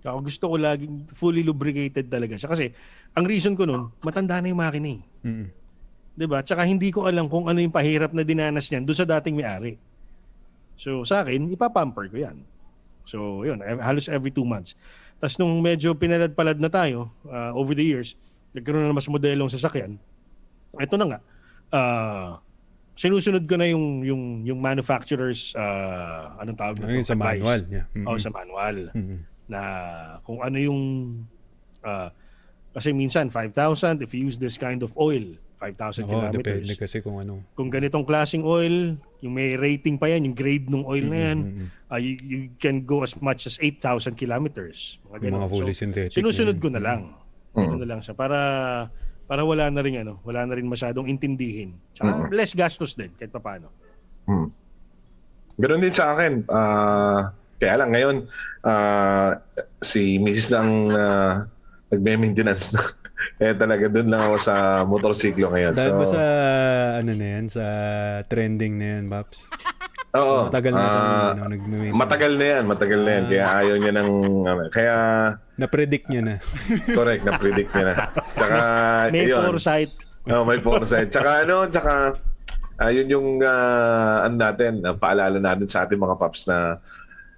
[0.01, 2.49] Ako gusto ko laging fully lubricated talaga siya.
[2.49, 2.73] Kasi,
[3.13, 5.01] ang reason ko nun, matanda na yung makina eh.
[5.21, 5.47] Mm.
[6.17, 6.41] 'Di ba?
[6.41, 9.77] Tsaka hindi ko alam kung ano yung pahirap na dinanas niyan doon sa dating may-ari.
[10.73, 12.41] So sa akin, ipapamper ko 'yan.
[13.05, 14.73] So 'yun, halos every two months.
[15.17, 18.17] Tapos nung medyo pinalad-palad na tayo uh, over the years,
[18.51, 19.97] nagkaroon na mas modelong sasakyan.
[20.73, 21.19] Ito na nga.
[21.67, 22.29] Uh,
[22.93, 27.01] sinusunod ko na yung yung yung manufacturer's uh, anong tawag nito?
[27.03, 27.41] sa Advice.
[27.41, 27.61] manual.
[27.69, 27.85] Yeah.
[27.93, 28.05] Mm.
[28.05, 29.17] Oh, sa manual Mm.
[29.47, 29.61] na
[30.21, 30.81] kung ano yung
[31.81, 32.09] ah,
[32.73, 35.23] kasi minsan 5,000 if you use this kind of oil
[35.57, 36.77] 5,000 Oo, depende kilometers.
[36.77, 37.41] kasi kung ano.
[37.57, 38.93] Kung ganitong klaseng oil,
[39.25, 42.39] yung may rating pa yan, yung grade ng oil na yan, mm, ah, you, you
[42.61, 45.01] can go as much as 8,000 kilometers.
[45.03, 45.39] Mga, Yung ganun.
[45.41, 46.13] mga fully So, synthetic.
[46.13, 47.01] Sinusunod ko na lang.
[47.57, 48.37] Ganun na lang siya para
[49.25, 51.73] para wala na rin ano, wala na rin masyadong intindihin.
[51.91, 53.73] Tsaka less gastos din kahit papaano.
[54.29, 54.53] Hmm.
[55.57, 56.45] Ganun din sa akin.
[56.47, 58.15] Ah, kaya lang ngayon,
[58.61, 59.41] ah,
[59.81, 60.53] si Mrs.
[60.53, 61.49] lang uh,
[61.89, 62.81] nagme-maintenance na.
[63.37, 65.73] Kaya talaga doon lang ako sa motorsiklo ngayon.
[65.73, 66.21] Dahil so, ba sa,
[67.01, 67.65] ano na yan, sa
[68.25, 69.37] trending na yan, Paps?
[70.17, 71.93] oo, Matagal na siya ah, ano, nag-maintain.
[71.93, 73.23] Matagal na yan, matagal na yan.
[73.29, 74.09] Kaya ayaw niya ng...
[74.45, 74.95] ano, kaya,
[75.57, 76.35] Na-predict niya na.
[76.97, 77.95] correct, na-predict niya na.
[78.37, 78.57] Tsaka,
[79.09, 79.41] May yun.
[79.41, 79.91] foresight.
[80.27, 81.07] Oh, may foresight.
[81.07, 82.19] Tsaka ano, tsaka
[82.77, 86.77] ah, yun yung ah, ano natin, ah, paalala natin sa ating mga paps na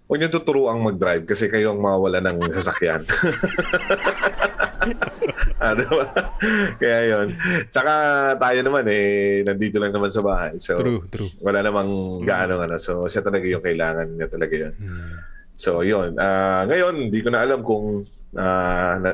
[0.09, 3.05] huwag niyo tuturuang mag-drive kasi kayo ang mawawala ng sasakyan.
[5.59, 6.05] diba?
[6.81, 7.27] Kaya yun.
[7.67, 7.93] Tsaka
[8.39, 10.55] tayo naman eh, nandito lang naman sa bahay.
[10.55, 11.29] So, True, true.
[11.43, 12.79] wala namang gaano ano.
[12.79, 14.73] So, siya talaga yung kailangan niya talaga yun.
[14.79, 15.15] Hmm.
[15.59, 16.15] So, yun.
[16.15, 17.99] Ah, ngayon, hindi ko na alam kung
[18.39, 19.11] ah, na,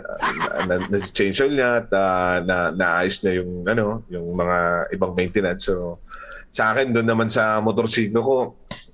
[0.70, 4.58] na, na, change oil niya at ah, na, naayos niya yung, ano, yung mga
[4.94, 5.66] ibang maintenance.
[5.66, 6.06] So,
[6.54, 8.38] sa akin, doon naman sa motorsiklo ko,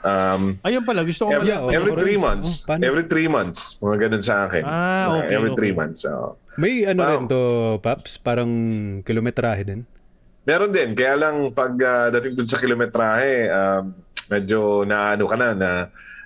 [0.01, 1.75] um, Ayun pala, gusto ko every, Yeah, malaman.
[1.77, 2.49] every three Oh, months.
[2.65, 2.81] paano?
[2.81, 3.59] every three months.
[3.77, 4.63] Mga ganun sa akin.
[4.65, 5.79] Ah, okay, every three okay.
[5.83, 6.01] months.
[6.07, 7.09] So, May ano Wow.
[7.09, 7.41] rin to,
[7.79, 8.17] Paps?
[8.17, 8.51] Parang
[9.01, 9.81] kilometrahe din.
[10.41, 10.91] Meron din.
[10.91, 13.83] Kaya lang pag ah, dating dun sa kilometrahe, um,
[14.27, 15.71] medyo naano ka na na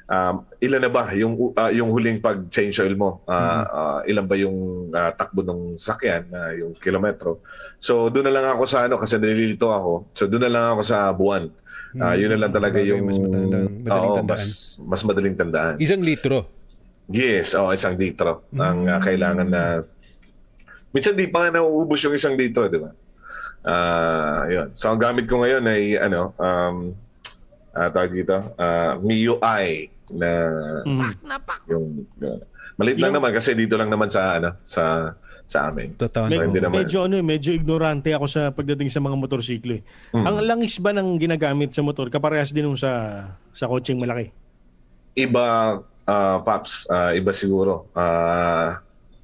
[0.05, 3.09] um, ilan na ba yung ah, yung huling pag change oil mo?
[3.25, 4.57] Ah, ah, ilan ba yung
[4.91, 7.43] ah, takbo ng sakyan na yung kilometro?
[7.77, 10.09] So doon na lang ako sa ano kasi nalilito ako.
[10.13, 11.51] So doon na lang ako sa buwan.
[11.95, 14.27] Ah, yun na lang talaga yung mas madaling- madaling Oo, tandaan.
[14.31, 14.43] mas
[14.81, 15.75] mas madaling tandaan.
[15.77, 16.49] Isang litro.
[17.05, 19.63] Yes, oh, isang litro ang ah, kailangan na
[20.95, 22.95] Minsan di pa nga nauubos yung isang litro, di ba?
[23.61, 24.71] Ah, yun.
[24.71, 26.95] So ang gamit ko ngayon ay ano, um
[27.75, 30.29] ah, tawag dito, ah MIUI na
[30.87, 31.09] Mhm.
[31.67, 32.39] yung yun.
[32.77, 35.11] maliit lang Yung- naman kasi dito lang naman sa ano, sa
[35.43, 35.93] sa amin.
[35.93, 36.25] Totoo.
[36.25, 36.79] Med- hindi naman.
[36.79, 39.77] medyo ano, eh, medyo ignorante ako sa pagdating sa mga motorsiklo.
[39.77, 39.81] Eh.
[40.09, 40.25] Hmm.
[40.25, 42.91] Ang langis ba ng ginagamit sa motor kaparehas din nung sa
[43.51, 44.31] sa kotseng malaki?
[45.13, 47.89] Iba ah, paps, ah, iba siguro.
[47.91, 48.79] Ah,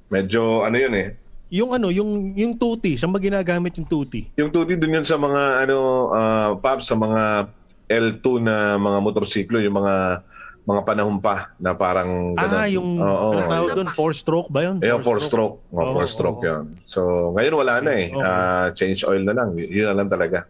[0.08, 1.08] medyo ano yun eh.
[1.52, 4.32] Yung ano, yung yung tuti, saan ba ginagamit yung tuti?
[4.40, 7.44] Yung tuti dun yun sa mga ano ah, paps sa mga
[7.92, 10.24] L2 na mga motorsiklo, yung mga
[10.64, 12.56] mga panahon pa na parang ganun.
[12.56, 13.36] Ah, yung Oo.
[13.36, 14.80] ano tawag doon, four stroke ba yun?
[14.80, 15.60] Yeah, four stroke.
[15.68, 16.48] Oh, Oo, four stroke oo.
[16.48, 16.64] yun.
[16.88, 18.06] So, ngayon wala na eh.
[18.08, 18.24] Okay.
[18.24, 19.52] Ah, change oil na lang.
[19.58, 20.48] Yun na lang talaga.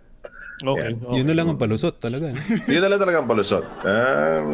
[0.63, 0.95] Okay.
[0.95, 1.17] okay.
[1.19, 2.31] Yun na lang ang palusot talaga.
[2.31, 2.39] no?
[2.71, 3.65] Yun na lang talaga ang palusot.
[3.83, 4.49] Um,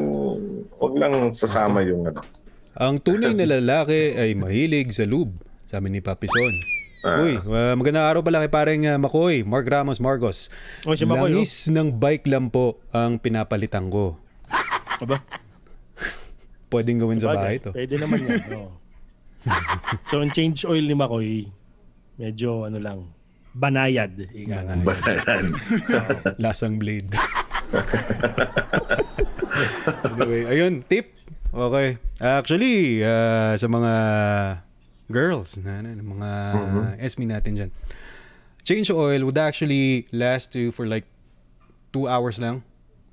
[0.81, 2.25] huwag lang sasama yung ano.
[2.79, 5.35] ang tunay na lalaki ay mahilig sa lube,
[5.69, 6.55] sabi ni Papi Son.
[7.23, 10.49] Uy, uh, magandang araw pala kay pareng uh, Makoy, Mark Ramos Marcos.
[10.83, 14.17] Oh, si Makoy, Langis ng bike lang po ang pinapalitan ko.
[14.99, 15.21] Aba,
[16.73, 17.39] Pwedeng gawin sa bagay.
[17.39, 17.71] bahay to.
[17.77, 18.43] Pwede naman yan.
[18.59, 18.73] oo.
[20.11, 21.53] so, ang change oil ni Makoy,
[22.17, 22.99] medyo ano lang,
[23.53, 24.17] banayad.
[24.19, 24.75] Ika nga.
[24.83, 25.45] Banayan.
[26.43, 27.13] Lasang blade.
[30.17, 31.13] anyway, ayun, tip.
[31.53, 32.01] Okay.
[32.19, 33.93] Actually, uh, sa mga
[35.09, 36.31] girls, na, na, mga
[37.01, 37.71] SB natin dyan,
[38.63, 41.09] change oil would actually last you for like
[41.91, 42.61] two hours lang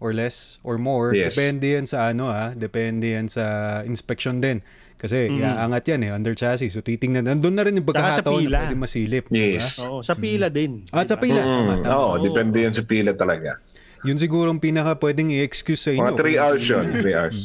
[0.03, 1.15] or less or more.
[1.15, 1.33] Yes.
[1.35, 4.59] Depende yan sa ano ah, depende yan sa inspection din.
[4.95, 6.71] Kasi iaangat yan eh, under chassis.
[6.71, 8.51] So titingnan, nandun na rin yung pagkakataon pila.
[8.51, 9.25] na pwede masilip.
[9.27, 9.59] di ba?
[9.59, 9.79] Yes.
[9.83, 10.87] Oo, sa pila din.
[10.91, 11.95] At sa pila, tama, Mm, tama.
[11.99, 13.59] Oo, depende yan sa pila talaga.
[14.07, 16.15] Yun siguro ang pinaka pwedeng i-excuse sa inyo.
[16.15, 16.85] Mga 3 hours yun.
[17.03, 17.39] 3 hours.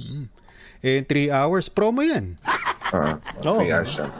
[0.80, 2.38] Eh, 3 hours, promo yan.
[2.90, 3.62] Ah, Oo.
[3.62, 4.10] 3 hours yun.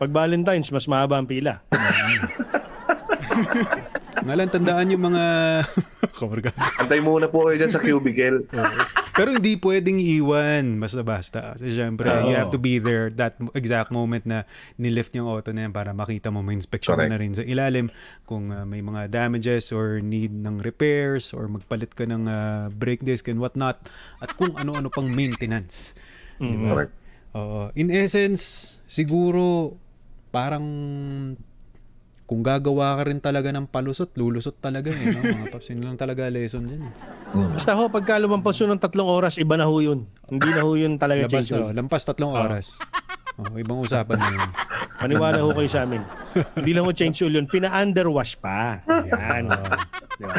[0.00, 1.60] Pag Valentine's, mas mahaba ang pila.
[4.24, 5.22] Ngalan, tandaan yung mga...
[6.18, 6.50] Kamarga.
[6.80, 8.48] Antay muna po kayo dyan sa cubicle.
[9.18, 11.54] Pero hindi pwedeng iwan basta-basta.
[11.54, 14.42] Kasi syempre, you have to be there that exact moment na
[14.74, 17.12] nilift yung auto na yan para makita mo, may inspection mo Correct.
[17.14, 17.92] na rin sa ilalim
[18.26, 23.06] kung uh, may mga damages or need ng repairs or magpalit ka ng uh, brake
[23.06, 23.78] disc and whatnot
[24.18, 25.94] at kung ano-ano pang maintenance.
[26.42, 26.74] Ba?
[26.74, 27.03] Correct.
[27.34, 27.70] Oo.
[27.74, 28.42] in essence,
[28.86, 29.74] siguro
[30.30, 30.62] parang
[32.24, 35.12] kung gagawa ka rin talaga ng palusot, lulusot talaga eh.
[35.12, 35.20] No?
[35.20, 36.80] Mga paps, yun lang talaga lesson dyan.
[36.80, 36.92] eh.
[37.52, 40.08] Basta ho, pagka lumampas yun ng tatlong oras, iba na ho yun.
[40.24, 41.74] Hindi na ho yun talaga Labas change na, oil.
[41.76, 42.80] lampas tatlong oras.
[43.34, 44.50] Oh, ibang usapan na yun.
[45.02, 46.00] Maniwala ho kayo sa amin.
[46.54, 48.80] Hindi lang ho change oil yun, pina-underwash pa.
[48.86, 49.50] Yan.
[50.16, 50.34] Di ba?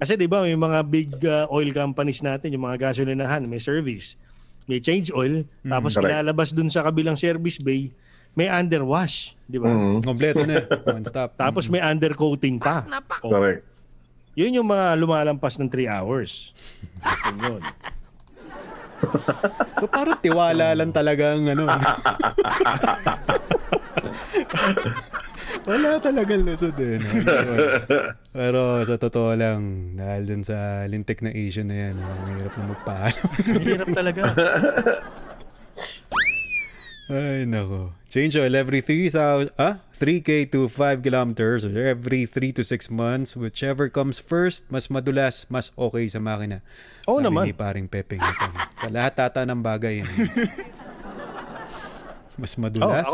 [0.00, 4.18] Kasi di ba may mga big uh, oil companies natin, yung mga gasolinahan, may service.
[4.72, 6.16] May change oil, tapos Correct.
[6.16, 7.92] ilalabas dun sa kabilang service bay,
[8.32, 9.36] may underwash.
[9.44, 9.68] Di ba?
[9.68, 10.64] Mm, Kompleto na.
[10.64, 10.66] eh.
[10.88, 11.36] One stop.
[11.44, 12.88] Tapos may undercoating pa.
[13.20, 13.92] Oh, correct.
[14.32, 16.56] yun yung mga lumalampas ng 3 hours.
[17.04, 17.62] Yun yun.
[19.76, 21.68] So parang tiwala lang talaga ang ano.
[25.62, 26.98] Wala talagang lusot eh.
[26.98, 27.06] No?
[27.22, 27.52] Pero,
[28.34, 32.64] pero sa totoo lang, dahil dun sa lintik na Asian na yan, ang hirap na
[32.66, 33.26] magpaalam.
[33.62, 34.22] Hirap talaga.
[37.06, 37.92] Ay, nako.
[38.08, 39.78] Change oil every 3,000, ah?
[39.94, 43.36] 3K to 5 kilometers or every 3 to 6 months.
[43.36, 46.64] Whichever comes first, mas madulas, mas okay sa makina.
[47.06, 47.42] Oo Sabi naman.
[47.46, 48.50] ni paring Pepe Ngatan.
[48.76, 50.10] Sa lahat tata ng bagay yan.
[52.40, 53.06] mas Oh, madulas.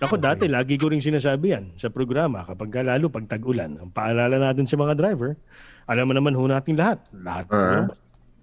[0.00, 3.76] Ako, ako dati, lagi ko rin sinasabi yan sa programa kapag ka lalo pag tag-ulan.
[3.76, 5.36] Ang paalala natin sa mga driver,
[5.84, 6.98] alam mo naman ho natin lahat.
[7.12, 7.84] Lahat Ah.
[7.84, 7.86] uh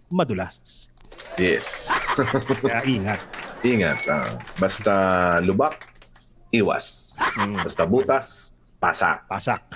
[0.08, 0.88] madulas.
[1.36, 1.92] Yes.
[2.64, 3.20] Kaya ingat.
[3.60, 4.00] Ingat.
[4.08, 4.40] ah.
[4.56, 4.94] basta
[5.44, 5.76] lubak,
[6.56, 7.20] iwas.
[7.36, 9.28] Basta butas, pasak.
[9.28, 9.68] Pasak.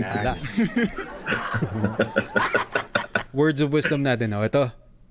[0.00, 0.64] Madulas.
[3.38, 4.32] Words of wisdom natin.
[4.32, 4.64] Oh, ito.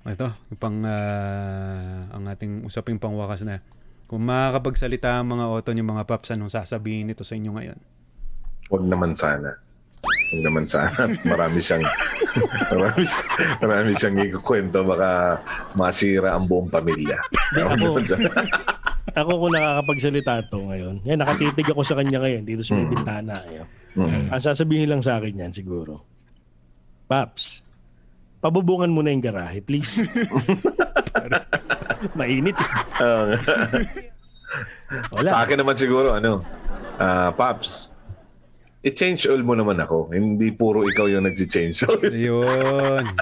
[0.08, 0.34] Ito.
[0.58, 3.62] Pang, ah, ang ating usaping pangwakas na.
[4.08, 7.80] Kung makakapagsalita ang mga auto niyo mga paps, anong sasabihin nito sa inyo ngayon?
[8.72, 9.52] Huwag naman sana.
[10.00, 11.12] Huwag naman sana.
[11.28, 11.84] Marami siyang
[12.72, 13.28] marami, siyang,
[13.60, 15.40] marami siyang ikukwento baka
[15.76, 17.20] masira ang buong pamilya.
[17.52, 18.32] Huwag ako- naman sana.
[19.18, 23.42] Ako kung nakakapagsalita to ngayon, yan, nakatitig ako sa kanya ngayon dito sa may bintana.
[23.50, 23.66] Yun.
[23.98, 24.30] Mm.
[24.30, 26.06] Ang sasabihin lang sa akin yan siguro,
[27.10, 27.66] Paps,
[28.38, 30.06] pabubungan mo na yung garahe, please.
[32.20, 32.56] Mainit.
[32.56, 32.70] eh.
[33.02, 33.34] Ah,
[35.14, 35.28] Wala.
[35.28, 36.42] sa akin naman siguro, ano,
[36.98, 37.92] ah, Paps,
[38.82, 40.14] i-change oil mo naman ako.
[40.16, 42.08] Hindi puro ikaw yung nag-change oil.
[42.08, 43.04] Ayun.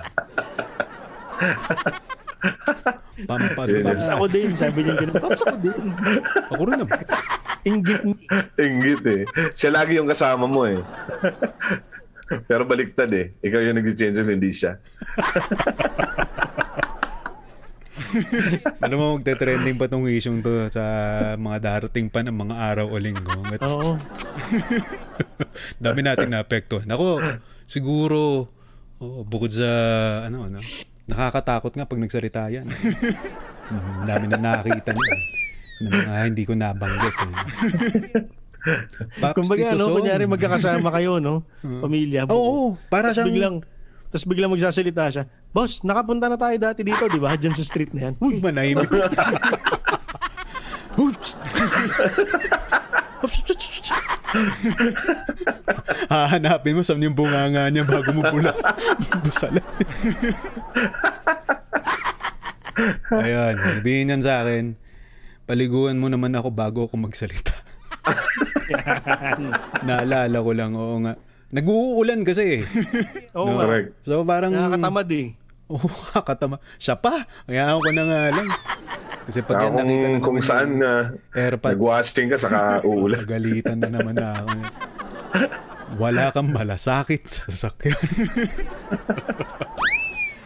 [3.25, 4.05] Pampadulas.
[4.05, 5.17] Paps ako din, sabi niya ganun.
[5.17, 5.81] Paps ako din.
[6.51, 6.99] Ako rin naman.
[7.65, 8.13] Inggit ni.
[8.59, 9.21] Inggit eh.
[9.57, 10.77] Siya lagi yung kasama mo eh.
[12.45, 13.33] Pero baliktad eh.
[13.41, 14.77] Ikaw yung nag-change oil, hindi siya.
[18.85, 20.83] Alam mo, magte-trending pa tong issue to sa
[21.35, 23.31] mga darating pa ng mga araw o linggo.
[23.65, 23.97] Oo.
[25.83, 26.87] dami nating naapektuhan.
[26.89, 27.19] Ako,
[27.67, 28.49] siguro,
[28.99, 29.69] oh, bukod sa,
[30.27, 30.59] ano, ano,
[31.05, 32.65] nakakatakot nga pag nagsalita yan.
[33.65, 35.15] Mhm, dami na nakakita niya.
[35.75, 37.15] Na mga hindi ko nabanggit.
[37.19, 37.33] Eh.
[39.21, 39.93] Paps, Kumbaga, Son.
[39.93, 41.45] kunyari magkakasama kayo, no?
[41.83, 42.25] Pamilya.
[42.33, 43.29] Oo, para Tapos siyang...
[43.29, 43.55] biglang,
[44.09, 45.23] tapos biglang magsasalita siya,
[45.55, 47.31] Boss, nakapunta na tayo dati dito, di ba?
[47.31, 48.13] Diyan sa street na yan.
[48.19, 48.91] Uy, manahimik.
[50.99, 51.29] Oops.
[56.11, 58.59] Hahanapin mo saan yung bunganga niya bago mo bulas.
[59.23, 59.63] Busalan.
[63.15, 64.75] Ayun, sabihin yan sa akin,
[65.47, 67.55] paliguan mo naman ako bago ako magsalita.
[69.87, 71.15] Naalala ko lang, oo nga.
[71.55, 72.63] Nag-uulan kasi eh.
[73.31, 73.63] Oo No.
[73.63, 73.87] nga.
[74.03, 74.51] So parang...
[74.51, 75.44] Nakakatamad eh.
[75.69, 76.61] Oo, kakatama.
[76.77, 77.25] Siya pa.
[77.49, 78.47] Kaya ko na nga lang.
[79.25, 80.91] Kasi pag Saka yan nakita na kung, saan na
[81.33, 82.59] AirPods, nag-washing ka, saka
[82.89, 83.25] uulan.
[83.25, 84.49] Galitan na naman na ako.
[85.97, 87.97] Wala kang malasakit sa sasakyan.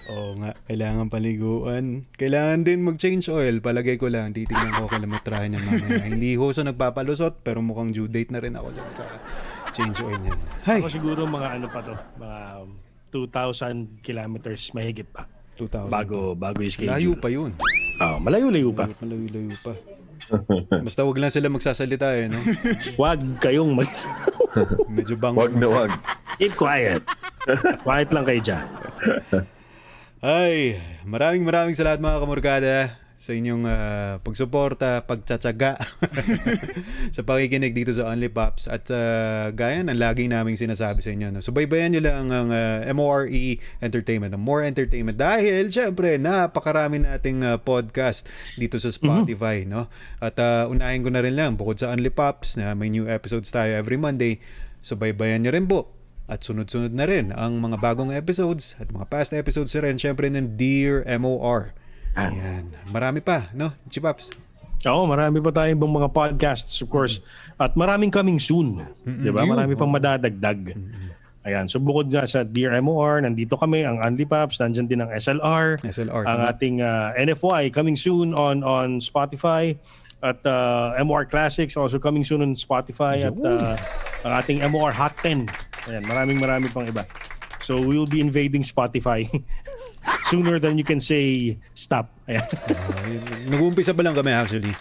[0.09, 2.09] Oo nga, kailangan paliguan.
[2.17, 3.61] Kailangan din mag-change oil.
[3.61, 6.01] Palagay ko lang, titignan ko kilometrahe niya mamaya.
[6.01, 8.81] Hindi ho sa nagpapalusot, pero mukhang due date na rin ako sa,
[9.75, 10.39] change oil niyan.
[10.65, 12.39] Hay, Ako siguro mga ano pa to, mga
[13.11, 15.25] 2,000 kilometers mahigit pa
[15.59, 15.91] 2,000.
[15.91, 16.95] bago bago yung schedule.
[16.95, 17.51] Layo pa yun.
[17.99, 18.87] Ah, malayo-layo pa.
[19.03, 19.75] Malayo-layo pa.
[20.87, 22.39] Basta wag lang sila magsasalita eh, no?
[22.99, 23.89] Huwag kayong mag...
[24.95, 25.35] Medyo bang...
[25.35, 25.91] Wag na wag.
[26.39, 27.03] Keep quiet.
[27.83, 28.65] quiet lang kayo dyan.
[30.19, 32.73] Ay, maraming maraming salamat mga kamorkada
[33.19, 35.75] sa inyong ah, pagsuporta, pagtsatsaga
[37.15, 41.27] sa pakikinig dito sa Only Pops at uh, gaya ng lagi naming sinasabi sa inyo.
[41.35, 41.43] No?
[41.43, 43.27] Subaybayan nyo lang ang ah, MORE
[43.83, 49.67] Entertainment, ang More Entertainment dahil syempre napakarami nating ah, podcast dito sa Spotify.
[49.67, 49.91] no
[50.23, 53.51] At ah, unahin ko na rin lang, bukod sa Only Pops na may new episodes
[53.51, 54.39] tayo every Monday,
[54.79, 55.91] subaybayan nyo rin po
[56.31, 60.31] at sunod-sunod na rin ang mga bagong episodes at mga past episodes na rin syempre
[60.31, 61.75] ng Dear MOR.
[62.15, 62.71] Ayan.
[62.89, 63.69] Marami pa, no?
[63.87, 64.33] Chipaps.
[64.87, 67.19] Oo, marami pa tayong ibang mga podcasts, of course.
[67.59, 68.79] At maraming coming soon.
[69.03, 69.43] Di ba?
[69.43, 69.51] Yun.
[69.51, 70.71] Marami pang madadagdag.
[71.43, 71.67] Ayan.
[71.67, 75.83] So bukod nga sa Dear MOR, nandito kami, ang Only Pops, nandyan din ang SLR.
[75.83, 76.51] SLR, Ang tama.
[76.51, 79.75] ating ah, NFY coming soon on on Spotify.
[80.19, 83.27] At ah, MOR Classics also coming soon on Spotify.
[83.27, 83.75] At ah,
[84.23, 85.43] ang ating MOR Hot 10.
[85.91, 87.03] Ayan, maraming marami pang iba.
[87.59, 89.27] So we will be invading Spotify
[90.29, 92.11] sooner than you can say stop.
[92.29, 92.45] Ayan.
[93.09, 93.23] Yun.
[93.49, 94.73] Nag-uumpisa pa lang kami actually.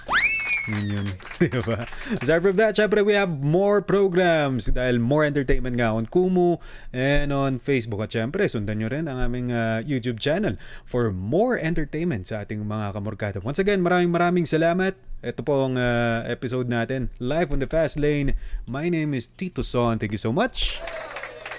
[0.68, 1.06] Yun yun.
[1.40, 1.88] diba?
[2.20, 6.60] Aside from that, syempre we have more programs dahil more entertainment nga on Kumu
[6.92, 8.04] and on Facebook.
[8.04, 12.60] At syempre, sundan nyo rin ang aming ah, YouTube channel for more entertainment sa ating
[12.68, 13.40] mga kamorkada.
[13.40, 14.92] Once again, maraming maraming salamat.
[15.24, 18.36] Ito po ang ah, episode natin, Live on the Fast Lane.
[18.68, 19.96] My name is Tito Son.
[19.96, 20.76] Thank you so much.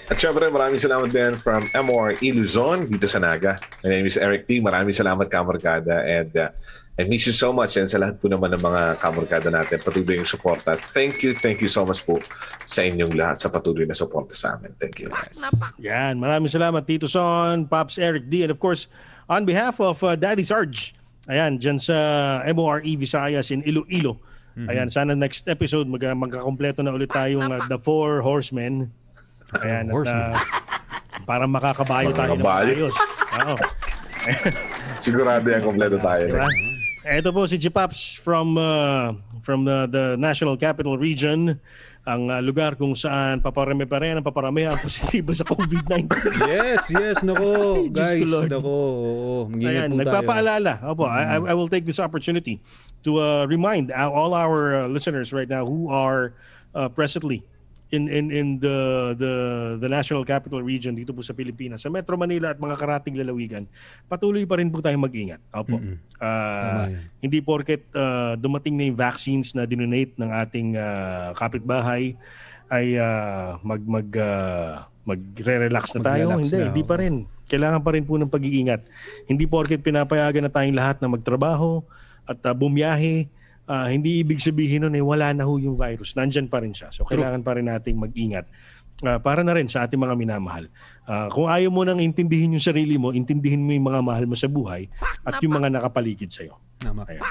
[0.10, 3.62] At syempre, maraming salamat din from MOR Iluzon dito sa Naga.
[3.86, 4.58] My name is Eric T.
[4.58, 6.02] Maraming salamat, Kamarkada.
[6.02, 6.50] And uh,
[6.98, 7.78] I miss you so much.
[7.78, 10.82] And sa lahat po naman ng mga Kamarkada natin, patuloy yung suporta.
[10.98, 12.18] Thank you, thank you so much po
[12.66, 14.74] sa inyong lahat sa patuloy na suporta sa amin.
[14.82, 15.14] Thank you.
[15.78, 18.90] Yan, maraming salamat Tito Son, Pops Eric D, and of course,
[19.30, 20.98] on behalf of uh, Daddy Sarge,
[21.30, 24.18] ayan, dyan sa MORE Visayas in Iloilo.
[24.60, 28.92] Ayan, sana next episode mag magkakompleto na ulit tayong uh, The Four Horsemen.
[29.60, 30.30] Ayan, at, Horsemen.
[30.32, 30.38] uh,
[31.26, 32.96] para makakabayo tayo ng maayos.
[33.46, 33.56] Oo.
[35.04, 36.26] Sigurado yan, kompleto tayo.
[36.28, 36.48] Diba?
[37.10, 41.58] Ito po si Chipaps from uh, from the, the National Capital Region,
[42.06, 46.06] ang uh, lugar kung saan paparami pa rin ang paparami ang positibo sa COVID-19.
[46.46, 47.50] Yes, yes, nako.
[47.96, 48.52] Guys, Lord.
[48.52, 48.70] nako.
[48.70, 50.00] oo, Ayan, po tayo.
[50.06, 50.74] nagpapaalala.
[50.86, 52.62] Opo, I, I- I will take this opportunity
[53.02, 56.36] to uh, remind all our uh, listeners right now who are
[56.76, 57.42] uh, presently
[57.90, 58.78] in in in the
[59.18, 59.34] the
[59.82, 63.66] the National Capital Region dito po sa Pilipinas, sa Metro Manila at mga karating lalawigan.
[64.06, 65.42] Patuloy pa rin po tayong mag-ingat.
[65.50, 65.82] Opo.
[66.22, 67.02] Tama yan.
[67.20, 72.14] hindi porket uh, dumating na yung vaccines na dinonate ng ating uh, kapitbahay
[72.70, 76.24] ay uh, mag mag uh, magre-relax na tayo.
[76.30, 77.16] Mag-relax Hindi, na, hindi pa rin.
[77.50, 78.86] Kailangan pa rin po ng pag-iingat.
[79.26, 81.82] Hindi porket pinapayagan na tayong lahat na magtrabaho
[82.30, 83.26] at uh, bumiyahe,
[83.70, 86.18] ah, hindi ibig sabihin nun eh wala na ho yung virus.
[86.18, 86.90] Nandyan pa rin siya.
[86.90, 88.50] So kailangan pa rin nating mag-ingat.
[89.06, 90.68] Ah, para na rin sa ating mga minamahal.
[91.08, 94.36] Ah, kung ayaw mo nang intindihin yung sarili mo, intindihin mo yung mga mahal mo
[94.36, 94.90] sa buhay
[95.24, 96.60] at yung mga nakapaligid sa'yo.
[96.82, 97.08] Tama.
[97.08, 97.24] Ayan.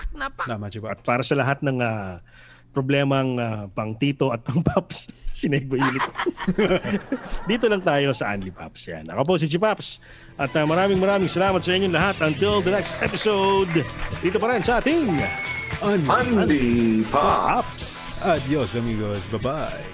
[0.48, 0.92] Tama, Chipaps.
[0.96, 2.24] At para sa lahat ng ah,
[2.72, 6.04] problemang ah, pang tito at pang paps, sinegway ulit.
[7.50, 8.88] Dito lang tayo sa Anli Paps.
[8.88, 9.04] Yan.
[9.12, 10.00] Ako po si Chipaps.
[10.40, 12.16] At ah, maraming maraming salamat sa inyong lahat.
[12.24, 13.70] Until the next episode,
[14.24, 15.04] dito pa rin sa ating
[15.78, 17.62] Un- Andy Pa!
[17.62, 18.26] Paps.
[18.26, 19.22] Adios, amigos.
[19.30, 19.84] Bye-bye.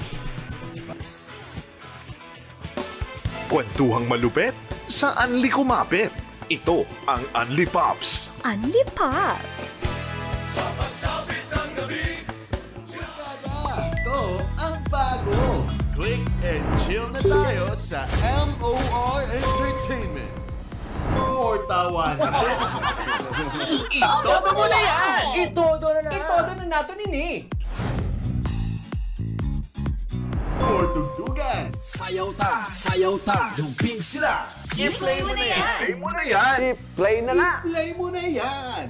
[3.53, 4.57] Kwentuhang malupet
[4.89, 6.09] sa Anli Kumapit.
[6.49, 8.33] Ito ang Anli Pops.
[8.45, 9.85] Unli Pops!
[13.75, 14.21] Ito
[14.57, 15.65] ang bago.
[15.93, 18.05] Click and chill na tayo sa
[18.57, 20.44] MOR Entertainment.
[21.15, 22.33] More tawanan.
[23.95, 25.23] Itodo mo na yan!
[25.47, 26.11] Itodo na na!
[26.19, 27.47] Itodo na nato nini!
[30.59, 31.71] More tugtugan.
[31.79, 34.47] Sayaw ta, sayaw ta, dumping sila.
[34.75, 35.79] I-play mo na yan!
[35.79, 36.61] Ay mo na yan!
[36.99, 37.51] Play na na!
[37.63, 38.85] Play mo na yan.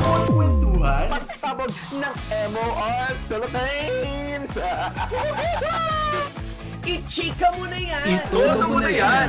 [0.00, 0.70] More kwentuhan.
[0.80, 2.16] kwentuhan, Pasabog ng
[2.56, 4.54] MOR Philippines!
[6.90, 8.18] I-chika mo na yan!
[8.18, 9.28] Ito mo na yan!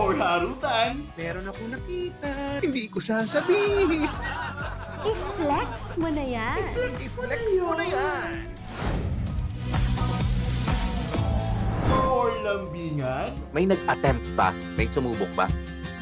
[0.00, 2.28] or harutan, Meron ako nakita,
[2.60, 4.08] hindi ko sasabihin.
[5.08, 6.60] I-flex mo na yan.
[6.60, 8.30] I-flex mo na yan.
[11.88, 14.52] or lambingan, May nag-attempt ba?
[14.76, 15.48] May sumubok ba?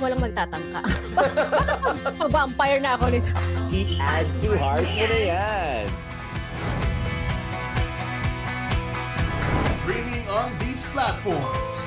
[0.03, 0.83] Walang magtatangka.
[1.87, 3.31] Bakit vampire na ako nito?
[3.71, 6.08] I-add to heart mo na yan!
[9.89, 11.79] streaming on these platforms.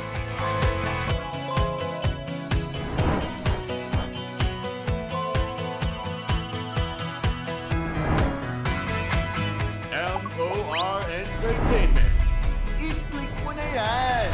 [10.38, 12.14] MOR Entertainment.
[12.82, 14.32] Eat click mo na yan!